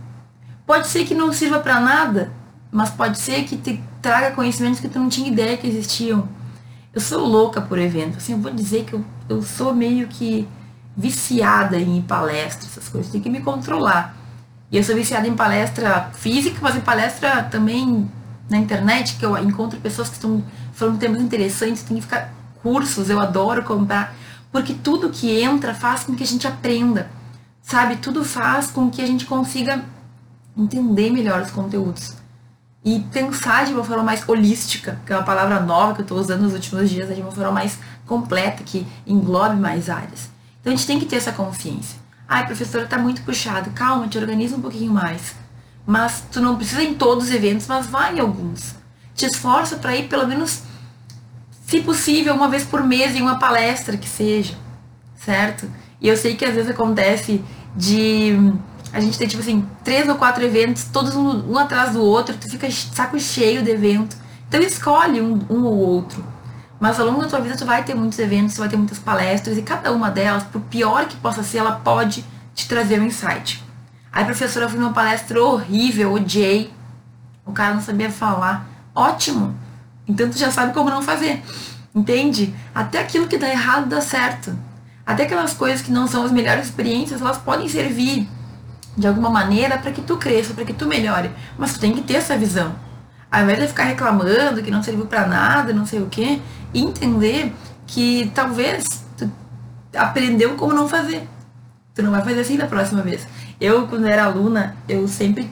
[0.66, 2.32] Pode ser que não sirva para nada,
[2.72, 6.28] mas pode ser que te traga conhecimentos que tu não tinha ideia que existiam.
[6.92, 10.48] Eu sou louca por evento, assim, eu vou dizer que eu, eu sou meio que
[10.96, 14.16] viciada em palestras, essas coisas, tem que me controlar.
[14.70, 18.10] E eu sou viciada em palestra física, mas em palestra também
[18.50, 23.08] na internet, que eu encontro pessoas que estão falando temas interessantes, tem que ficar cursos,
[23.08, 24.14] eu adoro comprar,
[24.50, 27.10] porque tudo que entra faz com que a gente aprenda,
[27.62, 27.96] sabe?
[27.96, 29.84] Tudo faz com que a gente consiga
[30.56, 32.16] entender melhor os conteúdos
[32.84, 36.18] e pensar de uma forma mais holística, que é uma palavra nova que eu estou
[36.18, 40.28] usando nos últimos dias, de uma forma mais completa, que englobe mais áreas.
[40.60, 41.98] Então a gente tem que ter essa consciência.
[42.28, 43.70] Ai, professora, está muito puxado.
[43.70, 45.34] Calma, te organiza um pouquinho mais.
[45.86, 48.74] Mas tu não precisa em todos os eventos, mas vai em alguns.
[49.14, 50.62] Te esforça para ir pelo menos
[51.66, 54.54] se possível, uma vez por mês em uma palestra que seja,
[55.16, 55.70] certo?
[56.00, 57.42] E eu sei que às vezes acontece
[57.76, 58.32] de
[58.92, 62.36] a gente ter, tipo assim, três ou quatro eventos, todos um, um atrás do outro,
[62.36, 64.16] tu fica saco cheio de evento.
[64.48, 66.24] Então escolhe um, um ou outro.
[66.80, 68.98] Mas ao longo da tua vida tu vai ter muitos eventos, tu vai ter muitas
[68.98, 73.04] palestras, e cada uma delas, por pior que possa ser, ela pode te trazer um
[73.04, 73.64] insight.
[74.12, 76.72] Aí professora foi numa palestra horrível, odiei.
[77.44, 78.66] O cara não sabia falar.
[78.94, 79.54] Ótimo!
[80.06, 81.42] Então tu já sabe como não fazer.
[81.94, 82.54] Entende?
[82.74, 84.56] Até aquilo que dá errado dá certo.
[85.04, 88.28] Até aquelas coisas que não são as melhores experiências, elas podem servir
[88.96, 91.30] de alguma maneira para que tu cresça, para que tu melhore.
[91.56, 92.74] Mas tu tem que ter essa visão.
[93.30, 96.40] Ao invés de ficar reclamando que não serviu para nada, não sei o quê,
[96.72, 97.52] entender
[97.86, 98.84] que talvez
[99.16, 99.30] tu
[99.94, 101.28] aprendeu como não fazer.
[101.94, 103.26] Tu não vai fazer assim da próxima vez.
[103.60, 105.50] Eu, quando era aluna, eu sempre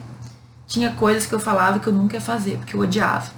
[0.65, 3.31] tinha coisas que eu falava que eu nunca ia fazer, porque eu odiava.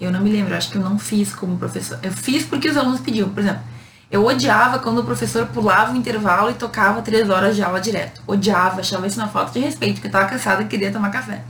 [0.00, 1.98] Eu não me lembro, acho que eu não fiz como professor.
[2.02, 3.28] Eu fiz porque os alunos pediam.
[3.28, 3.62] Por exemplo,
[4.10, 8.22] eu odiava quando o professor pulava o intervalo e tocava três horas de aula direto.
[8.26, 11.42] Odiava, achava isso uma falta de respeito, porque eu tava cansada e queria tomar café.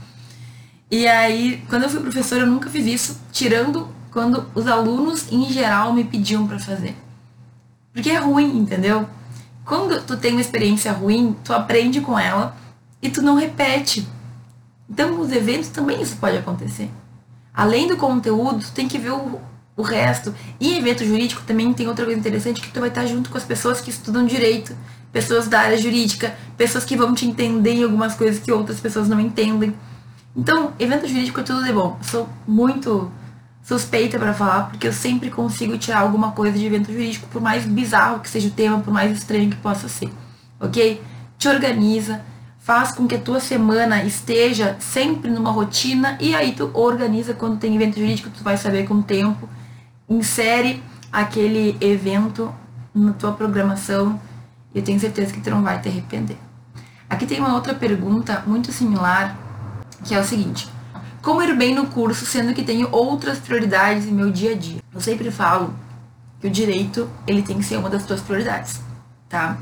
[0.97, 5.51] E aí, quando eu fui professora, eu nunca fiz isso, tirando quando os alunos em
[5.51, 6.95] geral me pediam para fazer.
[7.93, 9.07] Porque é ruim, entendeu?
[9.65, 12.55] Quando tu tem uma experiência ruim, tu aprende com ela
[13.01, 14.07] e tu não repete.
[14.89, 16.89] Então, nos eventos também isso pode acontecer
[17.55, 19.39] além do conteúdo, tu tem que ver o,
[19.77, 20.35] o resto.
[20.59, 23.45] E evento jurídico também tem outra coisa interessante que tu vai estar junto com as
[23.45, 24.75] pessoas que estudam direito,
[25.11, 29.07] pessoas da área jurídica, pessoas que vão te entender em algumas coisas que outras pessoas
[29.07, 29.73] não entendem.
[30.35, 31.97] Então, evento jurídico é tudo de bom.
[32.01, 33.11] Sou muito
[33.63, 37.65] suspeita para falar, porque eu sempre consigo tirar alguma coisa de evento jurídico, por mais
[37.65, 40.11] bizarro que seja o tema, por mais estranho que possa ser.
[40.59, 41.01] Ok?
[41.37, 42.21] Te organiza,
[42.59, 47.57] faz com que a tua semana esteja sempre numa rotina e aí tu organiza quando
[47.57, 49.49] tem evento jurídico, tu vai saber com o tempo,
[50.07, 52.53] insere aquele evento
[52.93, 54.19] na tua programação
[54.73, 56.37] e eu tenho certeza que tu não vai te arrepender.
[57.09, 59.35] Aqui tem uma outra pergunta muito similar,
[60.05, 60.69] que é o seguinte:
[61.21, 64.79] como ir bem no curso sendo que tenho outras prioridades em meu dia a dia?
[64.93, 65.73] Eu sempre falo
[66.39, 68.79] que o direito, ele tem que ser uma das tuas prioridades,
[69.27, 69.57] tá?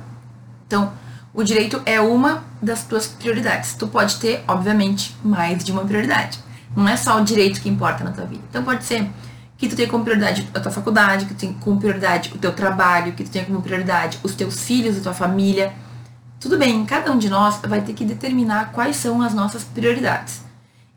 [0.67, 0.91] Então,
[1.35, 3.73] O direito é uma das tuas prioridades.
[3.73, 6.37] Tu pode ter, obviamente, mais de uma prioridade.
[6.75, 8.43] Não é só o direito que importa na tua vida.
[8.47, 9.09] Então pode ser
[9.57, 12.51] que tu tenha como prioridade a tua faculdade, que tu tenha como prioridade o teu
[12.53, 15.73] trabalho, que tu tenha como prioridade os teus filhos, a tua família.
[16.43, 20.41] Tudo bem, cada um de nós vai ter que determinar quais são as nossas prioridades.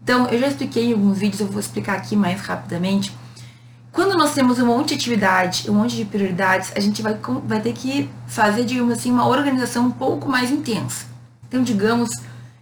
[0.02, 3.16] Então, eu já expliquei em alguns vídeos, eu vou explicar aqui mais rapidamente.
[3.92, 7.60] Quando nós temos um monte de atividade, um monte de prioridades, a gente vai, vai
[7.60, 11.06] ter que fazer, digamos assim, uma organização um pouco mais intensa.
[11.46, 12.10] Então, digamos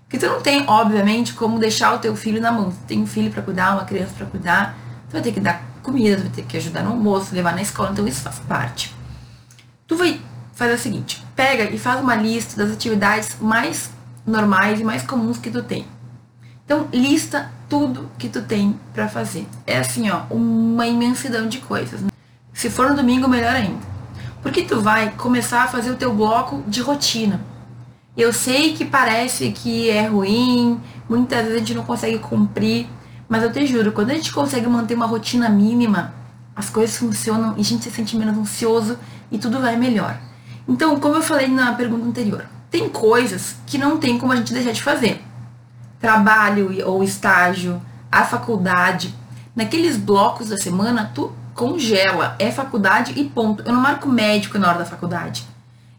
[0.06, 2.70] que tu não tem, obviamente, como deixar o teu filho na mão.
[2.70, 4.76] Tu tem um filho para cuidar, uma criança para cuidar,
[5.08, 7.62] tu vai ter que dar comida, tu vai ter que ajudar no almoço, levar na
[7.62, 8.94] escola, então isso faz parte.
[9.86, 10.20] Tu vai
[10.54, 13.90] fazer o seguinte, pega e faz uma lista das atividades mais
[14.26, 15.86] normais e mais comuns que tu tem.
[16.64, 19.46] Então, lista tudo que tu tem para fazer.
[19.66, 22.00] É assim, ó, uma imensidão de coisas.
[22.00, 22.08] Né?
[22.52, 23.82] Se for no domingo, melhor ainda.
[24.42, 27.40] Porque tu vai começar a fazer o teu bloco de rotina.
[28.16, 32.86] Eu sei que parece que é ruim, muitas vezes a gente não consegue cumprir,
[33.28, 36.14] mas eu te juro, quando a gente consegue manter uma rotina mínima,
[36.54, 38.96] as coisas funcionam e a gente se sente menos ansioso
[39.32, 40.16] e tudo vai melhor.
[40.66, 44.52] Então, como eu falei na pergunta anterior, tem coisas que não tem como a gente
[44.52, 45.22] deixar de fazer
[46.04, 47.80] trabalho ou estágio,
[48.12, 49.14] a faculdade,
[49.56, 53.62] naqueles blocos da semana, tu congela, é faculdade e ponto.
[53.64, 55.46] Eu não marco médico na hora da faculdade.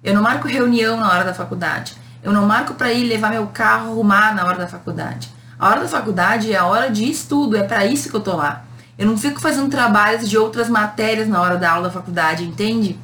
[0.04, 1.96] Eu não marco reunião na hora da faculdade.
[2.22, 5.28] Eu não marco para ir levar meu carro arrumar na hora da faculdade.
[5.58, 8.36] A hora da faculdade é a hora de estudo, é para isso que eu tô
[8.36, 8.64] lá.
[8.98, 13.00] Eu não fico fazendo trabalhos de outras matérias na hora da aula da faculdade, entende?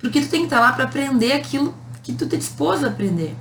[0.00, 2.88] Porque tu tem que estar tá lá para aprender aquilo que tu te dispôs a
[2.88, 3.36] aprender.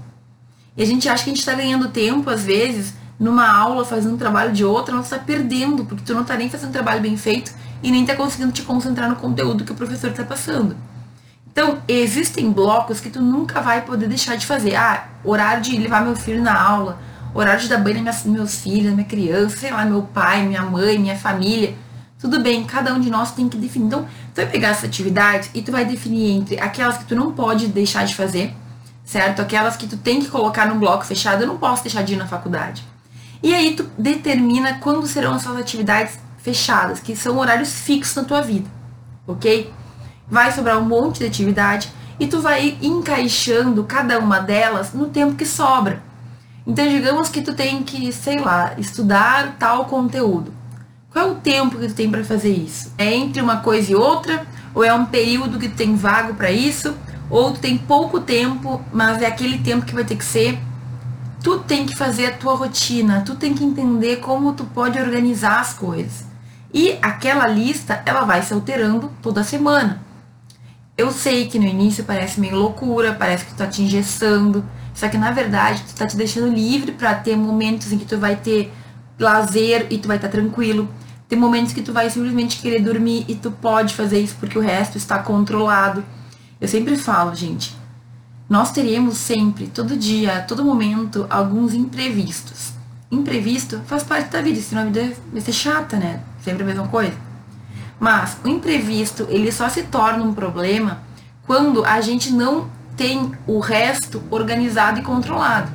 [0.76, 4.15] E a gente acha que a gente está ganhando tempo, às vezes, numa aula, fazendo
[4.15, 7.02] um trabalho de outra, nós está perdendo, porque tu não está nem fazendo um trabalho
[7.02, 10.76] bem feito e nem está conseguindo te concentrar no conteúdo que o professor está passando.
[11.52, 14.76] Então, existem blocos que tu nunca vai poder deixar de fazer.
[14.76, 16.98] Ah, horário de levar meu filho na aula,
[17.34, 20.98] horário de dar banho nos meus filhos, minha criança, sei lá, meu pai, minha mãe,
[20.98, 21.76] minha família.
[22.19, 23.88] Tudo bem, cada um de nós tem que definir.
[23.88, 27.32] Então, tu vai pegar essa atividade e tu vai definir entre aquelas que tu não
[27.32, 28.54] pode deixar de fazer,
[29.04, 29.41] certo?
[29.41, 32.17] Aquelas que tu tem que colocar num bloco fechado, eu não posso deixar de ir
[32.17, 32.84] na faculdade.
[33.43, 38.23] E aí tu determina quando serão as suas atividades fechadas, que são horários fixos na
[38.23, 38.69] tua vida,
[39.28, 39.71] ok?
[40.28, 45.36] Vai sobrar um monte de atividade e tu vai encaixando cada uma delas no tempo
[45.36, 46.02] que sobra.
[46.65, 50.54] Então, digamos que tu tem que, sei lá, estudar tal conteúdo.
[51.12, 52.93] Qual é o tempo que tu tem para fazer isso?
[52.98, 54.45] É entre uma coisa e outra?
[54.76, 56.95] Ou é um período que tu tem vago para isso?
[57.30, 60.58] ou tu tem pouco tempo, mas é aquele tempo que vai ter que ser.
[61.43, 65.60] Tu tem que fazer a tua rotina, tu tem que entender como tu pode organizar
[65.60, 66.26] as coisas.
[66.74, 70.02] E aquela lista, ela vai se alterando toda semana.
[70.98, 75.08] Eu sei que no início parece meio loucura, parece que tu tá te engessando, só
[75.08, 78.36] que na verdade tu tá te deixando livre para ter momentos em que tu vai
[78.36, 78.74] ter
[79.20, 80.90] lazer e tu vai estar tá tranquilo.
[81.28, 84.62] Tem momentos que tu vai simplesmente querer dormir e tu pode fazer isso porque o
[84.62, 86.04] resto está controlado.
[86.60, 87.78] Eu sempre falo, gente,
[88.50, 92.72] nós teremos sempre, todo dia, todo momento, alguns imprevistos.
[93.12, 96.22] Imprevisto faz parte da vida, senão a vida vai ser chata, né?
[96.44, 97.14] Sempre a mesma coisa.
[98.00, 101.00] Mas o imprevisto, ele só se torna um problema
[101.46, 105.72] quando a gente não tem o resto organizado e controlado.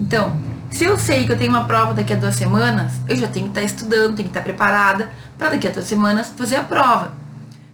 [0.00, 0.36] Então,
[0.74, 3.46] se eu sei que eu tenho uma prova daqui a duas semanas, eu já tenho
[3.46, 5.08] que estar estudando, tenho que estar preparada
[5.38, 7.12] para daqui a duas semanas fazer a prova.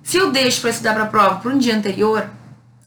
[0.02, 2.28] Se eu deixo para estudar para a prova para um dia anterior,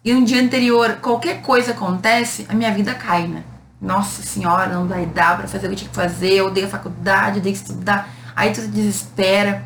[0.06, 3.43] e um dia anterior qualquer coisa acontece, a minha vida cai, né?
[3.82, 6.67] Nossa senhora, não vai dar para fazer o que eu tinha que fazer, eu odeio
[6.67, 9.63] a faculdade, eu odeio estudar, aí tu desespera.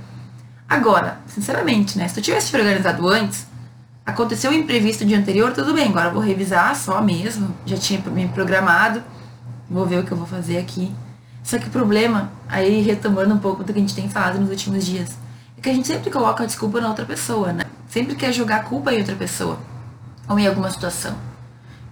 [0.70, 2.08] Agora, sinceramente, né?
[2.08, 3.46] Se tu tivesse te organizado antes,
[4.06, 7.54] aconteceu o um imprevisto o dia anterior, tudo bem, agora eu vou revisar só mesmo,
[7.66, 9.04] já tinha me programado,
[9.70, 10.94] vou ver o que eu vou fazer aqui.
[11.44, 14.50] Só que o problema, aí retomando um pouco do que a gente tem falado nos
[14.50, 15.18] últimos dias,
[15.58, 17.64] é que a gente sempre coloca a desculpa na outra pessoa, né?
[17.88, 19.58] Sempre quer jogar a culpa em outra pessoa
[20.28, 21.16] ou em alguma situação.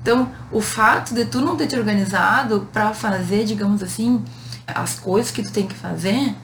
[0.02, 4.24] Então, o fato de tu não ter te organizado para fazer, digamos assim,
[4.68, 6.36] as coisas que tu tem que fazer,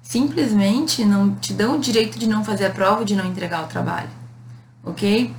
[0.00, 3.66] simplesmente não te dão o direito de não fazer a prova, de não entregar o
[3.66, 4.10] trabalho.
[4.84, 5.34] OK?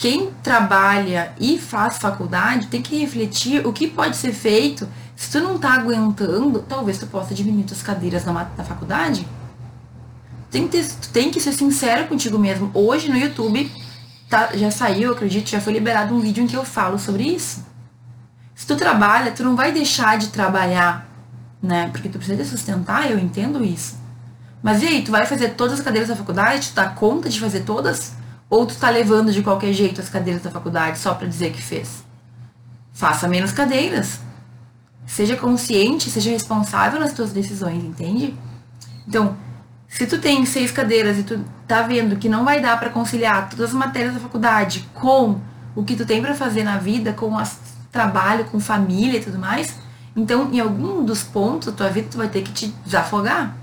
[0.00, 4.88] Quem trabalha e faz faculdade tem que refletir o que pode ser feito.
[5.14, 9.24] Se tu não tá aguentando, talvez tu possa diminuir tuas cadeiras na, na faculdade
[10.50, 12.70] tem que, ter, tem que ser sincero contigo mesmo.
[12.74, 13.70] Hoje no YouTube
[14.28, 17.64] tá, já saiu, acredito, já foi liberado um vídeo em que eu falo sobre isso.
[18.54, 21.08] Se tu trabalha, tu não vai deixar de trabalhar,
[21.62, 21.88] né?
[21.92, 23.98] Porque tu precisa sustentar, eu entendo isso.
[24.62, 26.68] Mas e aí, tu vai fazer todas as cadeiras da faculdade?
[26.68, 28.12] Tu dá conta de fazer todas?
[28.50, 31.62] Ou tu tá levando de qualquer jeito as cadeiras da faculdade só para dizer que
[31.62, 32.10] fez?
[33.00, 34.20] faça menos cadeiras.
[35.06, 38.36] Seja consciente, seja responsável nas tuas decisões, entende?
[39.08, 39.36] Então,
[39.88, 43.48] se tu tem seis cadeiras e tu tá vendo que não vai dar para conciliar
[43.48, 45.40] todas as matérias da faculdade com
[45.74, 47.42] o que tu tem para fazer na vida, com o
[47.90, 49.76] trabalho, com família e tudo mais,
[50.14, 53.56] então em algum dos pontos da tua vida tu vai ter que te desafogar.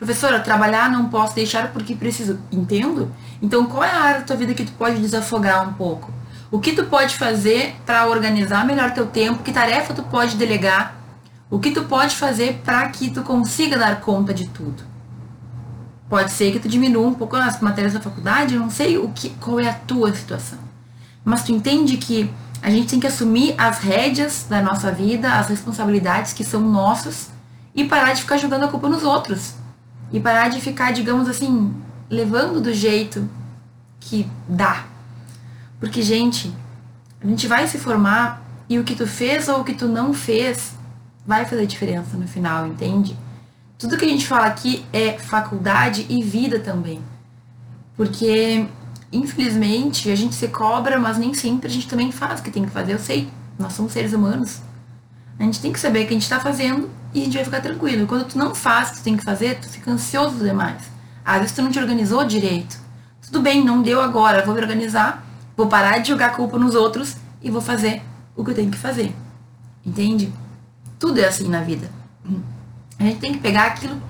[0.00, 2.38] Professora, trabalhar não posso deixar porque preciso.
[2.50, 3.12] Entendo?
[3.42, 6.10] Então qual é a área da tua vida que tu pode desafogar um pouco?
[6.50, 9.42] O que tu pode fazer para organizar melhor teu tempo?
[9.42, 10.96] Que tarefa tu pode delegar?
[11.50, 14.82] O que tu pode fazer para que tu consiga dar conta de tudo?
[16.08, 19.28] Pode ser que tu diminua um pouco as matérias da faculdade, não sei o que,
[19.38, 20.58] qual é a tua situação.
[21.22, 22.32] Mas tu entende que
[22.62, 27.28] a gente tem que assumir as rédeas da nossa vida, as responsabilidades que são nossas
[27.74, 29.59] e parar de ficar jogando a culpa nos outros.
[30.12, 31.74] E parar de ficar, digamos assim,
[32.08, 33.28] levando do jeito
[34.00, 34.84] que dá.
[35.78, 36.52] Porque, gente,
[37.22, 40.12] a gente vai se formar e o que tu fez ou o que tu não
[40.12, 40.74] fez
[41.26, 43.16] vai fazer diferença no final, entende?
[43.78, 47.00] Tudo que a gente fala aqui é faculdade e vida também.
[47.96, 48.66] Porque,
[49.12, 52.64] infelizmente, a gente se cobra, mas nem sempre a gente também faz o que tem
[52.64, 52.92] que fazer.
[52.92, 54.60] Eu sei, nós somos seres humanos.
[55.40, 57.44] A gente tem que saber o que a gente está fazendo e a gente vai
[57.44, 58.06] ficar tranquilo.
[58.06, 60.82] Quando tu não faz o que tu tem que fazer, tu fica ansioso demais.
[61.24, 62.78] Às vezes tu não te organizou direito.
[63.20, 65.24] Tudo bem, não deu agora, vou me organizar
[65.60, 68.00] Vou parar de jogar culpa nos outros e vou fazer
[68.34, 69.14] o que eu tenho que fazer.
[69.84, 70.32] Entende?
[70.98, 71.90] Tudo é assim na vida.
[72.98, 74.00] A gente tem que pegar aquilo.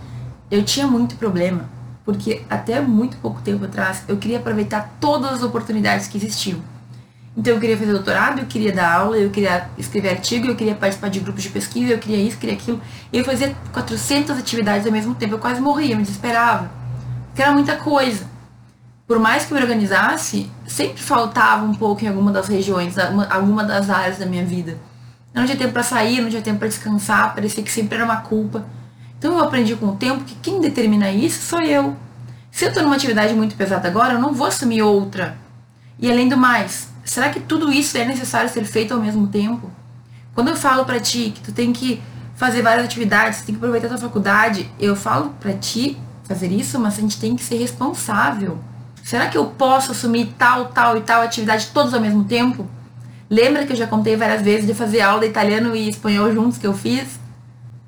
[0.49, 1.68] Eu tinha muito problema,
[2.05, 6.61] porque até muito pouco tempo atrás eu queria aproveitar todas as oportunidades que existiam.
[7.41, 10.74] Então eu queria fazer doutorado, eu queria dar aula, eu queria escrever artigo, eu queria
[10.74, 12.80] participar de grupos de pesquisa, eu queria isso, queria aquilo.
[13.11, 16.70] E eu fazia 400 atividades ao mesmo tempo, eu quase morria, eu me desesperava.
[17.28, 18.26] Porque era muita coisa
[19.11, 22.95] por mais que eu me organizasse, sempre faltava um pouco em alguma das regiões,
[23.28, 24.78] alguma das áreas da minha vida.
[25.34, 28.05] Eu não tinha tempo para sair, não tinha tempo para descansar, parecia que sempre era
[28.05, 28.64] uma culpa.
[29.18, 31.97] Então eu aprendi com o tempo que quem determina isso sou eu.
[32.53, 35.36] Se eu estou numa atividade muito pesada agora, eu não vou assumir outra.
[35.99, 39.71] E além do mais, será que tudo isso é necessário ser feito ao mesmo tempo?
[40.35, 42.03] Quando eu falo para ti que tu tem que
[42.35, 46.79] fazer várias atividades, tem que aproveitar a tua faculdade, eu falo para ti fazer isso,
[46.79, 48.59] mas a gente tem que ser responsável.
[49.03, 52.69] Será que eu posso assumir tal, tal e tal atividade todos ao mesmo tempo?
[53.29, 56.59] Lembra que eu já contei várias vezes de fazer aula de italiano e espanhol juntos
[56.59, 57.19] que eu fiz?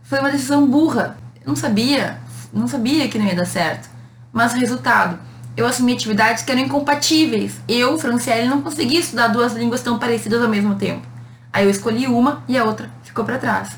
[0.02, 1.16] Foi uma decisão burra.
[1.40, 2.18] Eu não sabia,
[2.52, 3.88] não sabia que não ia dar certo.
[4.32, 5.18] Mas resultado,
[5.56, 7.60] eu assumi atividades que eram incompatíveis.
[7.68, 11.06] Eu, Franciele, não conseguia estudar duas línguas tão parecidas ao mesmo tempo.
[11.52, 13.76] Aí eu escolhi uma e a outra ficou para trás.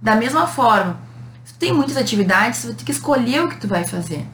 [0.00, 0.98] Da mesma forma,
[1.44, 4.26] se tu tem muitas atividades, você vai ter que escolher o que tu vai fazer.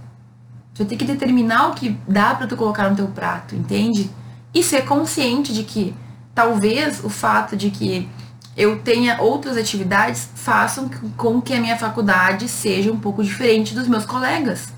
[0.74, 4.10] Tu vai ter que determinar o que dá para tu colocar no teu prato, entende?
[4.52, 5.94] E ser consciente de que
[6.34, 8.08] talvez o fato de que
[8.56, 13.86] eu tenha outras atividades façam com que a minha faculdade seja um pouco diferente dos
[13.86, 14.72] meus colegas.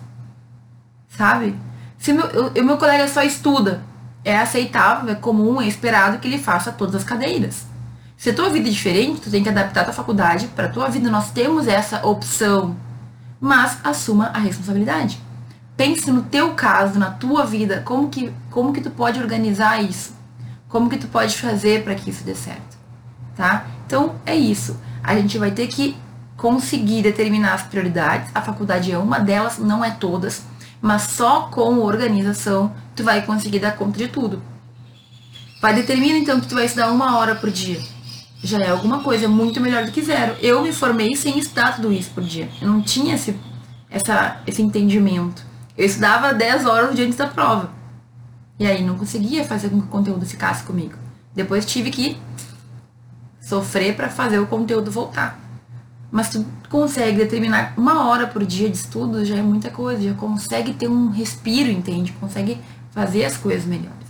[1.09, 1.57] Sabe?
[2.05, 3.83] Se o meu, o meu colega só estuda,
[4.23, 7.67] é aceitável, é comum, é esperado que ele faça todas as cadeiras.
[8.17, 10.69] Se a tua vida é diferente, tu tem que adaptar a tua faculdade para a
[10.69, 11.11] tua vida.
[11.11, 12.77] Nós temos essa opção,
[13.41, 15.19] mas assuma a responsabilidade
[15.77, 20.15] pense no teu caso, na tua vida, como que, como que tu pode organizar isso?
[20.69, 22.77] Como que tu pode fazer para que isso dê certo?
[23.37, 23.67] Tá?
[23.87, 24.79] Então, é isso.
[25.03, 25.97] A gente vai ter que
[26.37, 28.31] conseguir determinar as prioridades.
[28.35, 30.43] A faculdade é uma delas, não é todas,
[30.85, 34.43] mas só com organização tu vai conseguir dar conta de tudo.
[35.59, 37.81] Vai determinar então que tu vai estudar uma hora por dia.
[38.43, 40.37] Já é alguma coisa muito melhor do que zero.
[40.43, 42.51] Eu me formei sem estudar tudo isso por dia.
[42.61, 43.35] Eu não tinha esse,
[43.89, 45.43] essa, esse entendimento.
[45.75, 47.71] Eu estudava 10 horas no dia antes da prova.
[48.59, 50.99] E aí não conseguia fazer com que o conteúdo ficasse comigo.
[51.35, 52.19] Depois tive que
[53.41, 55.44] sofrer para fazer o conteúdo voltar.
[56.11, 60.15] Mas tu consegue determinar uma hora por dia de estudo, já é muita coisa, já
[60.15, 62.13] consegue ter um respiro, entende?
[62.21, 62.59] Consegue
[62.93, 64.05] fazer as coisas melhores.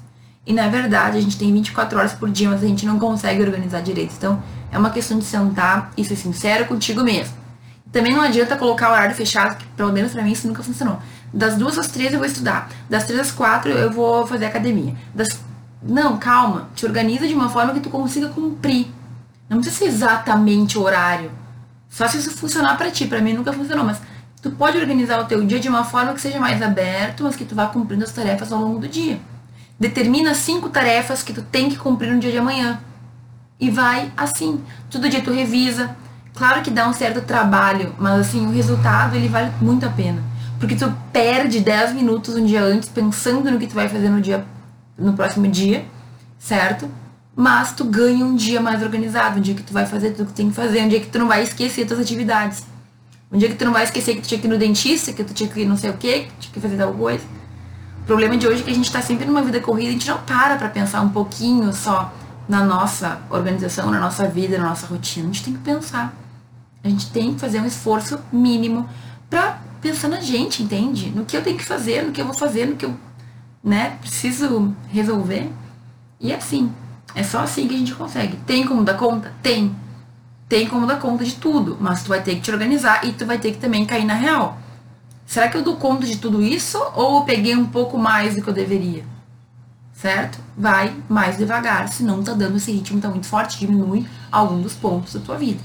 [0.46, 3.42] E na verdade, a gente tem 24 horas por dia, mas a gente não consegue
[3.42, 4.14] organizar direito.
[4.16, 7.34] Então, é uma questão de sentar e ser sincero contigo mesmo.
[7.90, 10.98] Também não adianta colocar horário fechado, que pelo menos para mim isso nunca funcionou.
[11.32, 12.68] Das duas às três eu vou estudar.
[12.90, 14.94] Das três às quatro eu vou fazer academia.
[15.14, 15.28] Das...
[15.82, 16.68] Não, calma.
[16.74, 18.88] Te organiza de uma forma que tu consiga cumprir.
[19.48, 21.30] Não precisa ser exatamente o horário.
[21.94, 23.06] Só se isso funcionar para ti.
[23.06, 24.02] Para mim nunca funcionou, mas
[24.42, 27.44] tu pode organizar o teu dia de uma forma que seja mais aberto, mas que
[27.44, 29.20] tu vá cumprindo as tarefas ao longo do dia.
[29.78, 32.80] Determina cinco tarefas que tu tem que cumprir no dia de amanhã.
[33.60, 34.60] E vai assim.
[34.90, 35.96] Todo dia tu revisa.
[36.34, 40.20] Claro que dá um certo trabalho, mas assim, o resultado ele vale muito a pena.
[40.58, 44.20] Porque tu perde 10 minutos um dia antes pensando no que tu vai fazer no
[44.20, 44.44] dia
[44.98, 45.84] no próximo dia,
[46.40, 46.90] certo?
[47.36, 50.32] Mas tu ganha um dia mais organizado, um dia que tu vai fazer tudo que
[50.32, 52.62] tu tem que fazer, um dia que tu não vai esquecer tuas atividades.
[53.32, 55.24] Um dia que tu não vai esquecer que tu tinha que ir no dentista, que
[55.24, 57.24] tu tinha que ir não sei o que, que tu tinha que fazer tal coisa.
[58.02, 60.06] O problema de hoje é que a gente tá sempre numa vida corrida, a gente
[60.06, 62.12] não para pra pensar um pouquinho só
[62.48, 65.24] na nossa organização, na nossa vida, na nossa rotina.
[65.24, 66.14] A gente tem que pensar.
[66.84, 68.88] A gente tem que fazer um esforço mínimo
[69.28, 71.10] pra pensar na gente, entende?
[71.10, 72.94] No que eu tenho que fazer, no que eu vou fazer, no que eu,
[73.62, 75.50] né, preciso resolver.
[76.20, 76.70] E é assim,
[77.14, 78.36] é só assim que a gente consegue.
[78.38, 79.32] Tem como dar conta?
[79.42, 79.74] Tem.
[80.48, 83.24] Tem como dar conta de tudo, mas tu vai ter que te organizar e tu
[83.24, 84.58] vai ter que também cair na real.
[85.24, 88.42] Será que eu dou conta de tudo isso ou eu peguei um pouco mais do
[88.42, 89.04] que eu deveria?
[89.92, 90.38] Certo?
[90.56, 95.14] Vai mais devagar, senão tá dando esse ritmo tá muito forte, diminui algum dos pontos
[95.14, 95.60] da tua vida.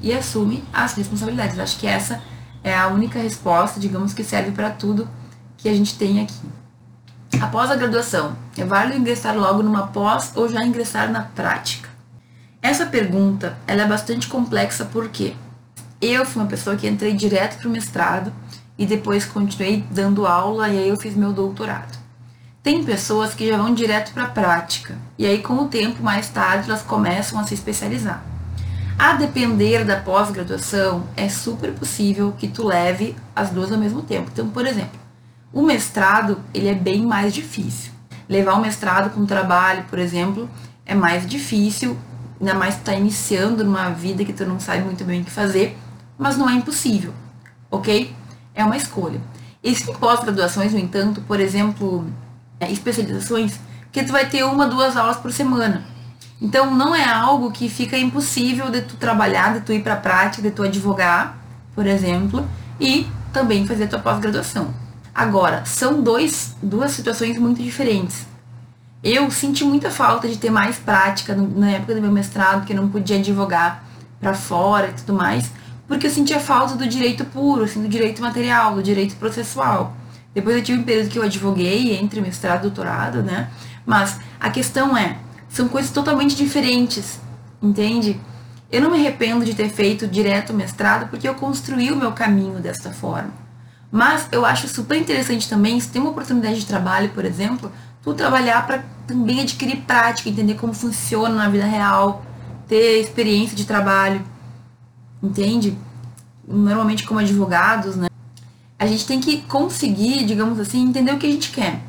[0.00, 1.58] E assume as responsabilidades.
[1.58, 2.22] Acho que essa
[2.64, 5.06] é a única resposta, digamos, que serve para tudo
[5.58, 6.59] que a gente tem aqui.
[7.40, 11.88] Após a graduação, é válido ingressar logo numa pós ou já ingressar na prática?
[12.60, 15.34] Essa pergunta ela é bastante complexa porque
[16.02, 18.30] eu fui uma pessoa que entrei direto para o mestrado
[18.76, 21.98] e depois continuei dando aula e aí eu fiz meu doutorado.
[22.62, 26.28] Tem pessoas que já vão direto para a prática e aí com o tempo mais
[26.28, 28.22] tarde elas começam a se especializar.
[28.98, 34.28] A depender da pós-graduação, é super possível que tu leve as duas ao mesmo tempo.
[34.30, 35.00] Então, por exemplo,
[35.52, 37.92] o mestrado, ele é bem mais difícil.
[38.28, 40.48] Levar o mestrado com trabalho, por exemplo,
[40.86, 41.96] é mais difícil,
[42.40, 45.30] ainda mais tu tá iniciando numa vida que tu não sabe muito bem o que
[45.30, 45.76] fazer,
[46.16, 47.12] mas não é impossível,
[47.70, 48.14] ok?
[48.54, 49.20] É uma escolha.
[49.62, 52.06] Existem pós-graduações, no entanto, por exemplo,
[52.60, 53.58] é, especializações,
[53.90, 55.84] que tu vai ter uma, duas aulas por semana.
[56.40, 59.96] Então não é algo que fica impossível de tu trabalhar, de tu ir para a
[59.96, 61.36] prática, de tu advogar,
[61.74, 62.46] por exemplo,
[62.78, 64.72] e também fazer tua pós-graduação.
[65.14, 68.26] Agora, são dois, duas situações muito diferentes.
[69.02, 72.76] Eu senti muita falta de ter mais prática na época do meu mestrado, que eu
[72.76, 73.84] não podia advogar
[74.20, 75.50] para fora e tudo mais,
[75.88, 79.96] porque eu sentia falta do direito puro, assim, do direito material, do direito processual.
[80.34, 83.50] Depois eu tive um período que eu advoguei entre mestrado e doutorado, né?
[83.84, 85.16] Mas a questão é,
[85.48, 87.18] são coisas totalmente diferentes,
[87.60, 88.20] entende?
[88.70, 92.60] Eu não me arrependo de ter feito direto mestrado porque eu construí o meu caminho
[92.60, 93.32] desta forma.
[93.90, 97.72] Mas eu acho super interessante também, se tem uma oportunidade de trabalho, por exemplo,
[98.02, 102.24] tu trabalhar para também adquirir prática, entender como funciona na vida real,
[102.68, 104.24] ter experiência de trabalho,
[105.20, 105.76] entende?
[106.46, 108.06] Normalmente como advogados, né?
[108.78, 111.80] A gente tem que conseguir, digamos assim, entender o que a gente quer.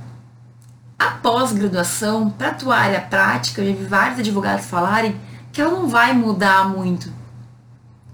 [0.98, 5.16] A pós-graduação, para tua área prática, eu já vi vários advogados falarem
[5.54, 7.21] que ela não vai mudar muito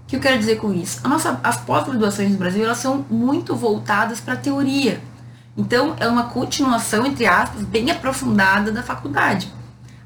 [0.08, 1.06] que eu quero dizer com isso?
[1.06, 5.00] Nossa, as pós-graduações no Brasil elas são muito voltadas para a teoria.
[5.54, 9.52] Então, é uma continuação, entre aspas, bem aprofundada da faculdade.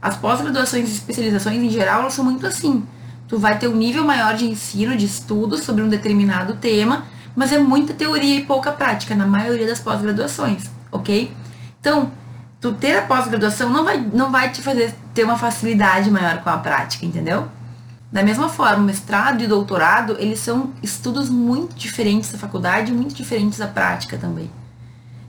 [0.01, 2.85] As pós-graduações e especializações, em geral, elas são muito assim.
[3.29, 7.05] Tu vai ter um nível maior de ensino, de estudo sobre um determinado tema,
[7.37, 11.33] mas é muita teoria e pouca prática na maioria das pós-graduações, ok?
[11.81, 12.11] Então,
[12.61, 16.51] tu ter a pós-graduação não vai, não vai te fazer ter uma facilidade maior com
[16.51, 17.49] a prática, entendeu?
[18.13, 23.59] Da mesma forma, mestrado e doutorado, eles são estudos muito diferentes da faculdade, muito diferentes
[23.59, 24.51] da prática também.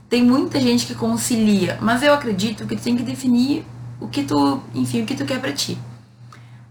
[0.06, 3.64] Tem muita gente que concilia, mas eu acredito que tu tem que definir
[3.98, 5.78] o que tu, enfim, o que tu quer para ti.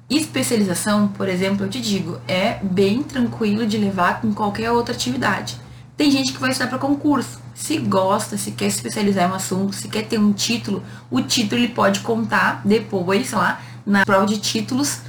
[0.07, 5.57] Especialização, por exemplo, eu te digo, é bem tranquilo de levar com qualquer outra atividade.
[5.97, 7.41] Tem gente que vai estudar para concurso.
[7.55, 11.59] Se gosta, se quer especializar em um assunto, se quer ter um título, o título
[11.59, 14.99] ele pode contar depois, sei lá, na prova de títulos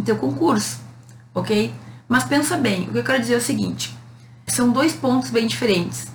[0.00, 0.80] no teu concurso,
[1.34, 1.72] ok?
[2.08, 3.96] Mas pensa bem, o que eu quero dizer é o seguinte,
[4.46, 6.08] são dois pontos bem diferentes,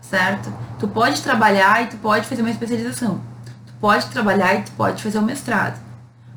[0.00, 0.52] certo?
[0.78, 3.20] Tu pode trabalhar e tu pode fazer uma especialização.
[3.66, 5.80] Tu pode trabalhar e tu pode fazer um mestrado.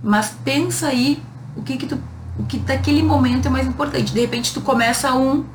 [0.02, 1.22] Mas pensa aí
[1.56, 2.02] o que que tu,
[2.40, 4.14] o que naquele momento é mais importante.
[4.14, 5.46] De repente tu começa um,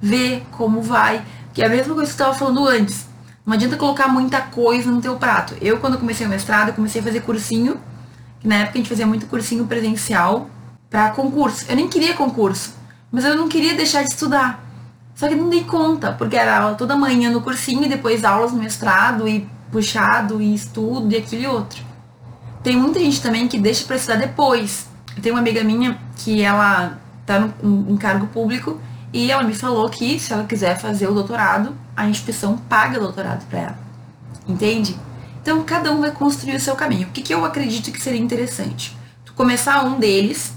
[0.00, 1.24] vê como vai,
[1.54, 3.06] que é a mesma coisa que tu estava falando antes.
[3.46, 5.54] Não adianta colocar muita coisa no teu prato.
[5.60, 7.80] Eu, quando comecei o mestrado, comecei a fazer cursinho,
[8.40, 10.50] que na época a gente fazia muito cursinho presencial,
[10.90, 11.66] para concurso.
[11.68, 12.74] Eu nem queria concurso,
[13.10, 14.64] mas eu não queria deixar de estudar.
[15.14, 18.58] Só que não dei conta, porque era toda manhã no cursinho e depois aulas no
[18.58, 21.82] mestrado e puxado e estudo e aquele outro.
[22.62, 24.86] Tem muita gente também que deixa para estudar depois.
[25.16, 28.80] Eu tenho uma amiga minha que ela tá em cargo público
[29.12, 33.02] e ela me falou que se ela quiser fazer o doutorado, a instituição paga o
[33.02, 33.78] doutorado para ela.
[34.46, 34.96] Entende?
[35.42, 37.08] Então cada um vai construir o seu caminho.
[37.08, 38.96] O que, que eu acredito que seria interessante?
[39.24, 40.52] Tu começar um deles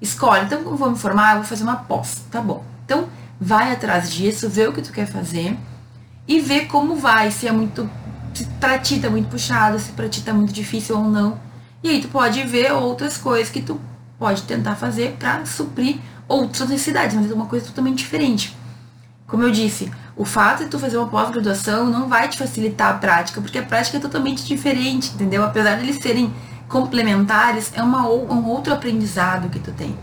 [0.00, 2.64] Escolhe, então como vou me formar, eu vou fazer uma pós, tá bom.
[2.84, 3.08] Então,
[3.40, 5.56] vai atrás disso, vê o que tu quer fazer
[6.28, 7.88] e vê como vai, se é muito,
[8.34, 11.38] se pra ti tá muito puxado, se pra ti tá muito difícil ou não.
[11.82, 13.80] E aí tu pode ver outras coisas que tu
[14.18, 18.56] pode tentar fazer para suprir outras necessidades, mas é uma coisa totalmente diferente.
[19.26, 22.94] Como eu disse, o fato de tu fazer uma pós-graduação não vai te facilitar a
[22.94, 25.44] prática, porque a prática é totalmente diferente, entendeu?
[25.44, 26.32] Apesar de eles serem
[26.68, 29.96] complementares, é uma, um outro aprendizado que tu tem.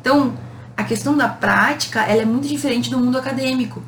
[0.00, 0.32] Então,
[0.76, 3.82] a questão da prática, ela é muito diferente do mundo acadêmico.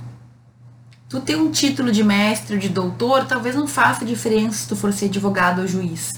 [1.09, 4.93] Tu ter um título de mestre de doutor, talvez não faça diferença se tu for
[4.93, 6.13] ser advogado ou juiz.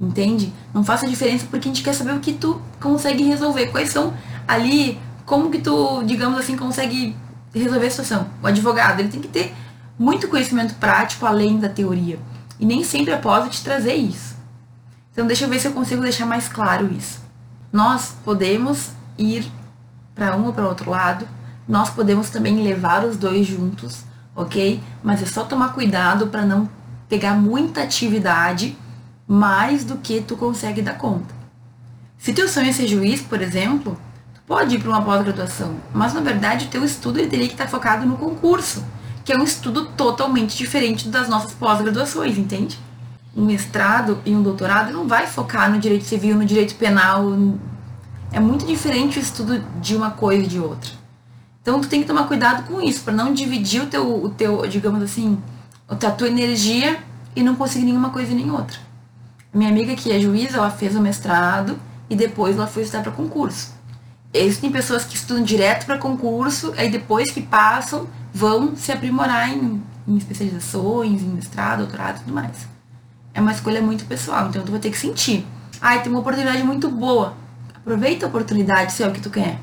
[0.00, 0.52] Entende?
[0.74, 3.68] Não faça diferença porque a gente quer saber o que tu consegue resolver.
[3.68, 4.12] Quais são
[4.46, 7.16] ali, como que tu, digamos assim, consegue
[7.54, 8.26] resolver a situação.
[8.42, 9.54] O advogado, ele tem que ter
[9.98, 12.18] muito conhecimento prático além da teoria.
[12.58, 14.31] E nem sempre após te trazer isso.
[15.12, 17.20] Então deixa eu ver se eu consigo deixar mais claro isso.
[17.70, 19.50] Nós podemos ir
[20.14, 21.28] para um ou para outro lado,
[21.68, 24.04] nós podemos também levar os dois juntos,
[24.34, 24.82] ok?
[25.02, 26.68] Mas é só tomar cuidado para não
[27.08, 28.76] pegar muita atividade
[29.26, 31.34] mais do que tu consegue dar conta.
[32.18, 33.98] Se teu sonho é ser juiz, por exemplo,
[34.46, 37.68] pode ir para uma pós-graduação, mas na verdade o teu estudo ele teria que estar
[37.68, 38.84] focado no concurso,
[39.24, 42.78] que é um estudo totalmente diferente das nossas pós-graduações, entende?
[43.34, 47.24] Um mestrado e um doutorado não vai focar no direito civil, no direito penal.
[48.30, 50.90] É muito diferente o estudo de uma coisa e de outra.
[51.62, 54.66] Então tu tem que tomar cuidado com isso, para não dividir o teu, o teu,
[54.66, 55.38] digamos assim,
[55.88, 56.98] a tua energia
[57.36, 58.78] e não conseguir nenhuma coisa nem outra.
[59.54, 61.78] Minha amiga que é juíza, ela fez o mestrado
[62.10, 63.72] e depois ela foi estudar para concurso.
[64.34, 69.82] Existem pessoas que estudam direto para concurso, aí depois que passam, vão se aprimorar em,
[70.08, 72.71] em especializações, em mestrado, doutorado e tudo mais.
[73.34, 75.46] É uma escolha muito pessoal, então tu vai ter que sentir.
[75.80, 77.34] Ai, tem uma oportunidade muito boa.
[77.74, 79.58] Aproveita a oportunidade se é o que tu quer.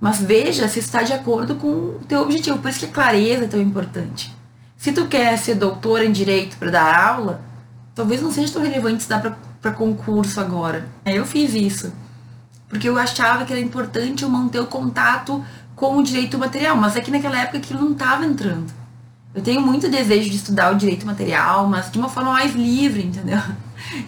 [0.00, 2.58] Mas veja se está de acordo com o teu objetivo.
[2.58, 4.34] Por isso que a clareza é tão importante.
[4.76, 7.40] Se tu quer ser doutor em direito para dar aula,
[7.94, 10.86] talvez não seja tão relevante estudar para concurso agora.
[11.04, 11.92] Eu fiz isso
[12.68, 15.42] porque eu achava que era importante eu manter o contato
[15.74, 18.72] com o direito material, mas é que naquela época aquilo não estava entrando.
[19.34, 23.04] Eu tenho muito desejo de estudar o direito material, mas de uma forma mais livre,
[23.04, 23.40] entendeu?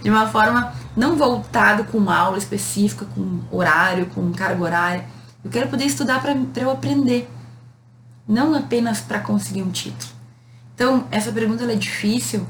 [0.02, 5.04] De uma forma não voltado com uma aula específica, com horário, com carga horária.
[5.44, 7.30] Eu quero poder estudar para eu aprender,
[8.26, 10.12] não apenas para conseguir um título.
[10.74, 12.46] Então, essa pergunta é difícil,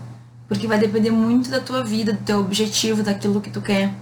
[0.48, 3.92] porque vai depender muito da tua vida, do teu objetivo, daquilo que tu quer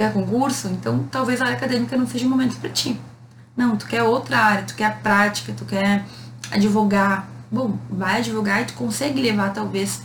[0.00, 2.98] quer concurso, então talvez a área acadêmica não seja o momento para ti.
[3.54, 6.06] Não, tu quer outra área, tu quer a prática, tu quer
[6.50, 7.28] advogar.
[7.50, 10.02] Bom, vai advogar e tu consegue levar, talvez,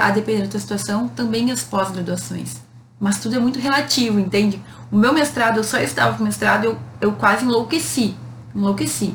[0.00, 2.56] a depender da tua situação, também as pós-graduações.
[2.98, 4.60] Mas tudo é muito relativo, entende?
[4.90, 8.16] O meu mestrado, eu só estava com mestrado, eu, eu quase enlouqueci.
[8.54, 9.14] Enlouqueci.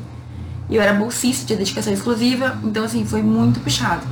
[0.70, 4.06] Eu era bolsista de dedicação exclusiva, então assim, foi muito puxado.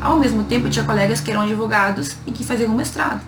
[0.00, 3.20] Ao mesmo tempo, eu tinha colegas que eram advogados e que faziam mestrado.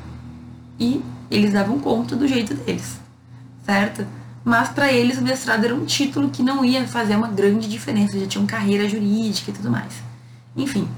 [0.78, 2.99] E eles davam conta do jeito deles,
[3.64, 4.07] certo?
[4.45, 8.18] Mas para eles o mestrado era um título que não ia fazer uma grande diferença,
[8.18, 10.03] já tinham carreira jurídica e tudo mais.
[10.57, 10.88] Enfim,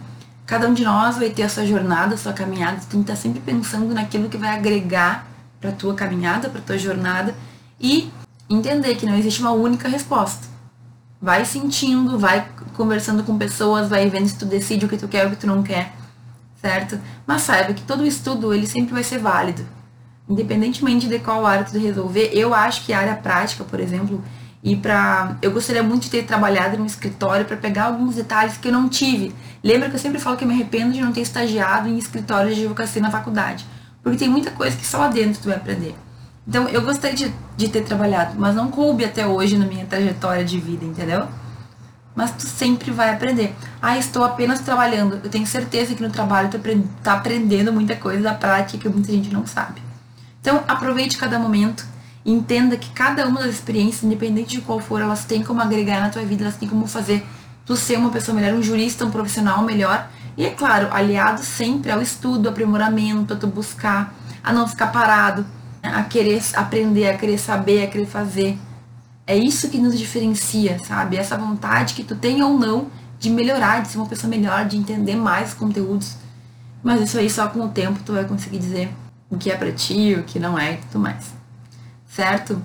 [0.47, 3.11] cada um de nós vai ter a sua jornada, a sua caminhada, tu tem que
[3.11, 5.27] estar sempre pensando naquilo que vai agregar
[5.61, 7.35] para tua caminhada, para tua jornada
[7.81, 8.11] e
[8.49, 10.47] entender que não existe uma única resposta.
[11.21, 15.25] Vai sentindo, vai conversando com pessoas, vai vendo se tu decide o que tu quer
[15.25, 15.93] ou o que tu não quer,
[16.61, 16.99] certo?
[17.27, 19.65] Mas saiba que todo estudo ele sempre vai ser válido
[20.33, 24.23] independentemente de qual área tu resolver, eu acho que a área prática, por exemplo,
[24.63, 28.69] e para eu gostaria muito de ter trabalhado no escritório para pegar alguns detalhes que
[28.69, 29.35] eu não tive.
[29.63, 32.55] Lembra que eu sempre falo que eu me arrependo de não ter estagiado em escritório
[32.55, 33.67] de advocacia na faculdade,
[34.03, 35.95] porque tem muita coisa que só lá dentro tu vai aprender.
[36.49, 40.45] Então, eu gostaria de, de ter trabalhado, mas não coube até hoje na minha trajetória
[40.45, 41.29] de vida, entendeu?
[42.15, 43.55] Mas tu sempre vai aprender.
[43.81, 45.21] Ah, estou apenas trabalhando.
[45.23, 46.59] Eu tenho certeza que no trabalho tu
[47.03, 49.82] tá aprendendo muita coisa da prática que muita gente não sabe.
[50.43, 51.87] Então, aproveite cada momento
[52.27, 56.09] entenda que cada uma das experiências, independente de qual for, elas têm como agregar na
[56.09, 57.25] tua vida, elas têm como fazer
[57.65, 60.09] tu ser uma pessoa melhor, um jurista, um profissional melhor.
[60.37, 64.13] E é claro, aliado sempre ao estudo, aprimoramento, a tu buscar,
[64.43, 65.47] a não ficar parado,
[65.81, 68.59] a querer aprender, a querer saber, a querer fazer.
[69.25, 71.17] É isso que nos diferencia, sabe?
[71.17, 74.77] Essa vontade que tu tem ou não de melhorar, de ser uma pessoa melhor, de
[74.77, 76.17] entender mais os conteúdos.
[76.83, 78.93] Mas isso aí só com o tempo tu vai conseguir dizer
[79.33, 81.33] o que é para ti, o que não é e tudo mais.
[82.07, 82.61] Certo?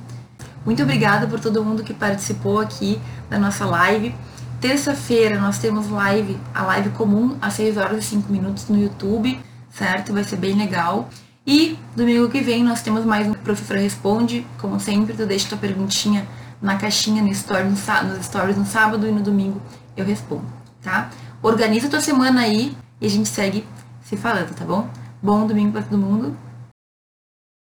[0.65, 2.99] Muito obrigada por todo mundo que participou aqui
[3.30, 4.13] da nossa live.
[4.59, 9.39] Terça-feira nós temos live, a live comum às 6 horas e 5 minutos no YouTube,
[9.72, 10.11] certo?
[10.11, 11.09] Vai ser bem legal.
[11.45, 14.45] E domingo que vem nós temos mais um Professor Responde.
[14.57, 16.28] Como sempre, tu deixa tua perguntinha
[16.61, 19.61] na caixinha no story, no, nos stories no sábado e no domingo
[19.95, 20.45] eu respondo,
[20.82, 21.09] tá?
[21.41, 23.63] Organiza tua semana aí e a gente segue
[24.03, 24.89] se falando, tá bom?
[25.24, 26.36] Bom domingo para todo mundo